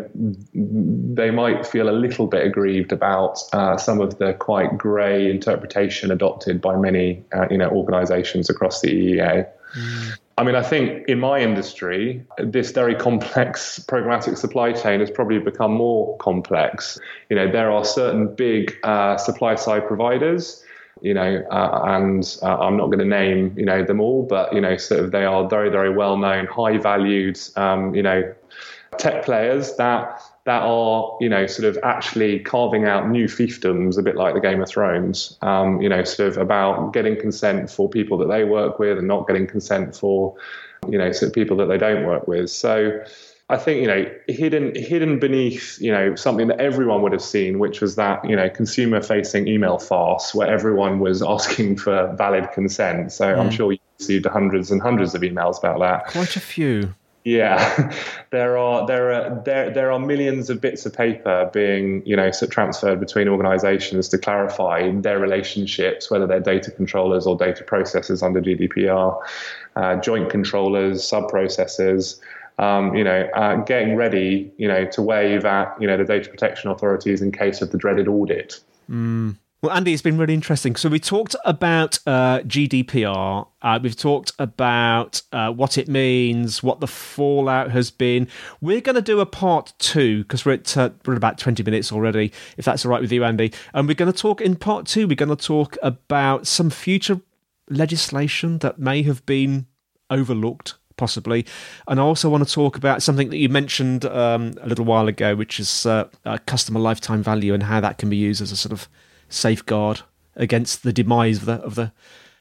they 0.53 1.31
might 1.31 1.65
feel 1.65 1.89
a 1.89 1.91
little 1.91 2.27
bit 2.27 2.45
aggrieved 2.45 2.91
about 2.91 3.39
uh, 3.53 3.77
some 3.77 3.99
of 3.99 4.17
the 4.19 4.33
quite 4.33 4.77
grey 4.77 5.29
interpretation 5.29 6.11
adopted 6.11 6.61
by 6.61 6.75
many, 6.75 7.23
uh, 7.35 7.47
you 7.49 7.57
know, 7.57 7.69
organisations 7.69 8.49
across 8.49 8.81
the 8.81 8.89
EEA. 8.89 9.47
Mm. 9.77 10.17
I 10.39 10.43
mean, 10.43 10.55
I 10.55 10.61
think 10.61 11.07
in 11.07 11.19
my 11.19 11.39
industry, 11.39 12.23
this 12.37 12.71
very 12.71 12.93
complex 12.93 13.83
programmatic 13.87 14.37
supply 14.37 14.71
chain 14.71 14.99
has 14.99 15.09
probably 15.09 15.39
become 15.39 15.73
more 15.73 16.15
complex. 16.17 16.99
You 17.29 17.37
know, 17.37 17.51
there 17.51 17.71
are 17.71 17.83
certain 17.83 18.35
big 18.35 18.77
uh, 18.83 19.17
supply 19.17 19.55
side 19.55 19.87
providers 19.87 20.63
you 21.01 21.13
know, 21.13 21.43
uh, 21.51 21.81
and 21.85 22.37
uh, 22.41 22.57
I'm 22.57 22.77
not 22.77 22.87
going 22.87 22.99
to 22.99 23.05
name, 23.05 23.53
you 23.57 23.65
know, 23.65 23.83
them 23.83 23.99
all, 23.99 24.23
but, 24.23 24.53
you 24.53 24.61
know, 24.61 24.77
sort 24.77 25.01
of 25.01 25.11
they 25.11 25.25
are 25.25 25.47
very, 25.47 25.69
very 25.69 25.89
well 25.89 26.17
known, 26.17 26.45
high 26.47 26.77
valued, 26.77 27.39
um, 27.55 27.93
you 27.95 28.03
know, 28.03 28.33
tech 28.97 29.25
players 29.25 29.75
that 29.75 30.21
that 30.45 30.61
are, 30.63 31.17
you 31.19 31.27
know, 31.27 31.45
sort 31.45 31.67
of 31.67 31.77
actually 31.83 32.39
carving 32.39 32.85
out 32.85 33.09
new 33.09 33.25
fiefdoms, 33.25 33.97
a 33.97 34.01
bit 34.01 34.15
like 34.15 34.33
the 34.33 34.39
Game 34.39 34.61
of 34.61 34.69
Thrones, 34.69 35.37
um, 35.41 35.81
you 35.81 35.89
know, 35.89 36.05
sort 36.05 36.29
of 36.29 36.37
about 36.37 36.93
getting 36.93 37.19
consent 37.19 37.69
for 37.69 37.89
people 37.89 38.17
that 38.19 38.29
they 38.29 38.45
work 38.45 38.79
with 38.79 38.97
and 38.97 39.09
not 39.09 39.27
getting 39.27 39.45
consent 39.45 39.93
for, 39.93 40.33
you 40.87 40.97
know, 40.97 41.11
sort 41.11 41.27
of 41.27 41.33
people 41.33 41.57
that 41.57 41.65
they 41.65 41.77
don't 41.77 42.05
work 42.05 42.29
with. 42.29 42.49
So, 42.49 43.03
I 43.49 43.55
think 43.55 43.81
you 43.81 43.87
know 43.87 44.05
hidden 44.27 44.75
hidden 44.75 45.19
beneath 45.19 45.79
you 45.79 45.91
know 45.91 46.15
something 46.15 46.47
that 46.47 46.59
everyone 46.59 47.01
would 47.01 47.13
have 47.13 47.21
seen, 47.21 47.59
which 47.59 47.79
was 47.79 47.95
that 47.95 48.27
you 48.27 48.35
know 48.35 48.49
consumer 48.49 49.01
facing 49.01 49.47
email 49.47 49.77
farce 49.79 50.35
where 50.35 50.47
everyone 50.47 50.99
was 50.99 51.21
asking 51.23 51.77
for 51.77 52.13
valid 52.17 52.51
consent. 52.51 53.13
So 53.13 53.25
mm. 53.25 53.39
I'm 53.39 53.49
sure 53.49 53.71
you 53.71 53.79
received 53.99 54.25
hundreds 54.25 54.69
and 54.69 54.81
hundreds 54.81 55.15
of 55.15 55.21
emails 55.21 55.57
about 55.59 55.79
that. 55.79 56.07
Quite 56.11 56.35
a 56.35 56.41
few. 56.41 56.93
Yeah, 57.23 57.93
there 58.31 58.57
are 58.57 58.85
there 58.85 59.13
are 59.13 59.41
there 59.43 59.69
there 59.69 59.91
are 59.93 59.99
millions 59.99 60.49
of 60.49 60.59
bits 60.59 60.85
of 60.85 60.93
paper 60.93 61.49
being 61.53 62.05
you 62.05 62.17
know 62.17 62.31
transferred 62.31 62.99
between 62.99 63.29
organisations 63.29 64.09
to 64.09 64.17
clarify 64.17 64.91
their 64.91 65.19
relationships, 65.19 66.11
whether 66.11 66.27
they're 66.27 66.41
data 66.41 66.71
controllers 66.71 67.25
or 67.25 67.37
data 67.37 67.63
processors 67.63 68.23
under 68.23 68.41
GDPR, 68.41 69.21
uh, 69.77 69.95
joint 69.97 70.29
controllers, 70.29 71.07
sub 71.07 71.29
processors 71.31 72.19
um, 72.59 72.95
you 72.95 73.03
know, 73.03 73.29
uh, 73.35 73.55
getting 73.57 73.95
ready, 73.95 74.51
you 74.57 74.67
know, 74.67 74.85
to 74.85 75.01
wave 75.01 75.45
at, 75.45 75.75
you 75.79 75.87
know, 75.87 75.97
the 75.97 76.05
data 76.05 76.29
protection 76.29 76.71
authorities 76.71 77.21
in 77.21 77.31
case 77.31 77.61
of 77.61 77.71
the 77.71 77.77
dreaded 77.77 78.07
audit. 78.07 78.59
Mm. 78.89 79.37
Well, 79.61 79.75
Andy, 79.75 79.91
it's 79.91 80.03
been 80.03 80.19
really 80.19 80.35
interesting. 80.35 80.75
So 80.75 80.87
we 80.87 80.99
talked 80.99 81.35
about 81.43 81.97
uh, 82.05 82.41
GDPR. 82.41 83.47
Uh, 83.59 83.79
we've 83.81 83.95
talked 83.95 84.31
about 84.37 85.23
uh, 85.31 85.51
what 85.51 85.79
it 85.79 85.87
means, 85.87 86.61
what 86.61 86.79
the 86.79 86.87
fallout 86.87 87.71
has 87.71 87.89
been. 87.89 88.27
We're 88.61 88.81
going 88.81 88.97
to 88.97 89.01
do 89.01 89.19
a 89.19 89.25
part 89.25 89.73
two 89.79 90.21
because 90.23 90.45
we're 90.45 90.53
at 90.53 90.77
uh, 90.77 90.91
we're 91.05 91.13
at 91.13 91.17
about 91.17 91.39
twenty 91.39 91.63
minutes 91.63 91.91
already. 91.91 92.31
If 92.57 92.65
that's 92.65 92.85
all 92.85 92.91
right 92.91 93.01
with 93.01 93.11
you, 93.11 93.23
Andy, 93.23 93.51
and 93.73 93.87
we're 93.87 93.95
going 93.95 94.11
to 94.11 94.17
talk 94.17 94.41
in 94.41 94.57
part 94.57 94.85
two. 94.85 95.07
We're 95.07 95.15
going 95.15 95.35
to 95.35 95.35
talk 95.35 95.75
about 95.81 96.45
some 96.45 96.69
future 96.69 97.19
legislation 97.67 98.59
that 98.59 98.77
may 98.77 99.01
have 99.03 99.25
been 99.25 99.65
overlooked 100.11 100.75
possibly. 100.97 101.45
And 101.87 101.99
I 101.99 102.03
also 102.03 102.29
want 102.29 102.47
to 102.47 102.53
talk 102.53 102.75
about 102.75 103.01
something 103.01 103.29
that 103.29 103.37
you 103.37 103.49
mentioned 103.49 104.05
um, 104.05 104.53
a 104.61 104.67
little 104.67 104.85
while 104.85 105.07
ago, 105.07 105.35
which 105.35 105.59
is 105.59 105.85
uh, 105.85 106.09
uh, 106.25 106.37
customer 106.45 106.79
lifetime 106.79 107.23
value 107.23 107.53
and 107.53 107.63
how 107.63 107.79
that 107.79 107.97
can 107.97 108.09
be 108.09 108.17
used 108.17 108.41
as 108.41 108.51
a 108.51 108.57
sort 108.57 108.73
of 108.73 108.89
safeguard 109.29 110.01
against 110.35 110.83
the 110.83 110.93
demise 110.93 111.37
of 111.39 111.45
the, 111.45 111.53
of 111.53 111.75
the 111.75 111.91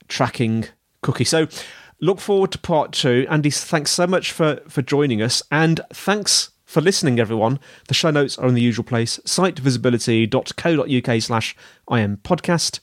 tracking 0.09 0.67
cookie. 1.03 1.25
So 1.25 1.47
look 2.01 2.21
forward 2.21 2.53
to 2.53 2.59
part 2.59 2.93
two. 2.93 3.27
Andy, 3.31 3.51
thanks 3.51 3.91
so 3.91 4.07
much 4.07 4.33
for, 4.33 4.61
for 4.69 4.83
joining 4.83 5.23
us. 5.23 5.43
And 5.51 5.81
thanks 5.93 6.51
for 6.65 6.81
listening, 6.81 7.21
everyone. 7.21 7.61
The 7.89 7.95
show 7.95 8.11
notes 8.11 8.37
are 8.39 8.49
in 8.49 8.55
the 8.55 8.63
usual 8.63 8.85
place, 8.85 9.19
sitevisibility.co.uk 9.25 11.23
slash 11.23 11.57
podcast. 11.89 12.81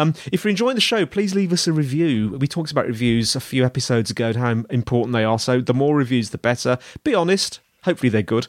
Um, 0.00 0.14
if 0.32 0.44
you're 0.44 0.50
enjoying 0.50 0.76
the 0.76 0.80
show, 0.80 1.04
please 1.04 1.34
leave 1.34 1.52
us 1.52 1.66
a 1.66 1.72
review. 1.74 2.38
We 2.40 2.48
talked 2.48 2.70
about 2.70 2.86
reviews 2.86 3.36
a 3.36 3.40
few 3.40 3.66
episodes 3.66 4.10
ago 4.10 4.28
and 4.28 4.36
how 4.36 4.50
important 4.70 5.12
they 5.12 5.24
are. 5.24 5.38
So 5.38 5.60
the 5.60 5.74
more 5.74 5.94
reviews, 5.94 6.30
the 6.30 6.38
better. 6.38 6.78
Be 7.04 7.14
honest. 7.14 7.60
Hopefully 7.84 8.08
they're 8.10 8.22
good. 8.22 8.46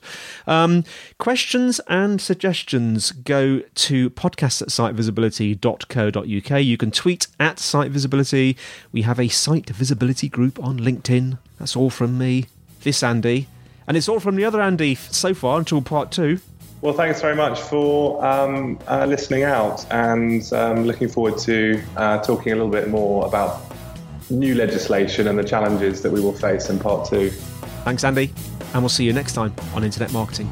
Um, 0.47 0.83
questions 1.17 1.79
and 1.87 2.19
suggestions 2.21 3.11
go 3.11 3.59
to 3.59 4.09
podcast 4.11 4.61
at 4.61 4.69
sitevisibility.co.uk. 4.69 6.63
You 6.63 6.77
can 6.77 6.91
tweet 6.91 7.27
at 7.39 7.59
site 7.59 7.91
visibility. 7.91 8.57
We 8.91 9.01
have 9.03 9.19
a 9.19 9.27
site 9.27 9.69
visibility 9.69 10.29
group 10.29 10.61
on 10.63 10.79
LinkedIn. 10.79 11.37
That's 11.59 11.75
all 11.75 11.89
from 11.89 12.17
me, 12.17 12.47
this 12.83 13.03
Andy. 13.03 13.47
And 13.87 13.97
it's 13.97 14.09
all 14.09 14.19
from 14.19 14.35
the 14.35 14.45
other 14.45 14.61
Andy 14.61 14.95
so 14.95 15.33
far 15.33 15.59
until 15.59 15.81
part 15.81 16.11
two. 16.11 16.39
Well, 16.81 16.93
thanks 16.93 17.21
very 17.21 17.35
much 17.35 17.59
for 17.59 18.25
um, 18.25 18.79
uh, 18.87 19.05
listening 19.05 19.43
out 19.43 19.85
and 19.91 20.51
um, 20.51 20.85
looking 20.85 21.09
forward 21.09 21.37
to 21.39 21.79
uh, 21.95 22.17
talking 22.23 22.53
a 22.53 22.55
little 22.55 22.71
bit 22.71 22.89
more 22.89 23.27
about 23.27 23.61
new 24.31 24.55
legislation 24.55 25.27
and 25.27 25.37
the 25.37 25.43
challenges 25.43 26.01
that 26.01 26.11
we 26.11 26.19
will 26.19 26.33
face 26.33 26.71
in 26.71 26.79
part 26.79 27.07
two. 27.07 27.29
Thanks, 27.83 28.03
Andy, 28.03 28.33
and 28.73 28.81
we'll 28.81 28.89
see 28.89 29.03
you 29.03 29.13
next 29.13 29.33
time 29.33 29.53
on 29.75 29.83
Internet 29.83 30.11
Marketing. 30.11 30.51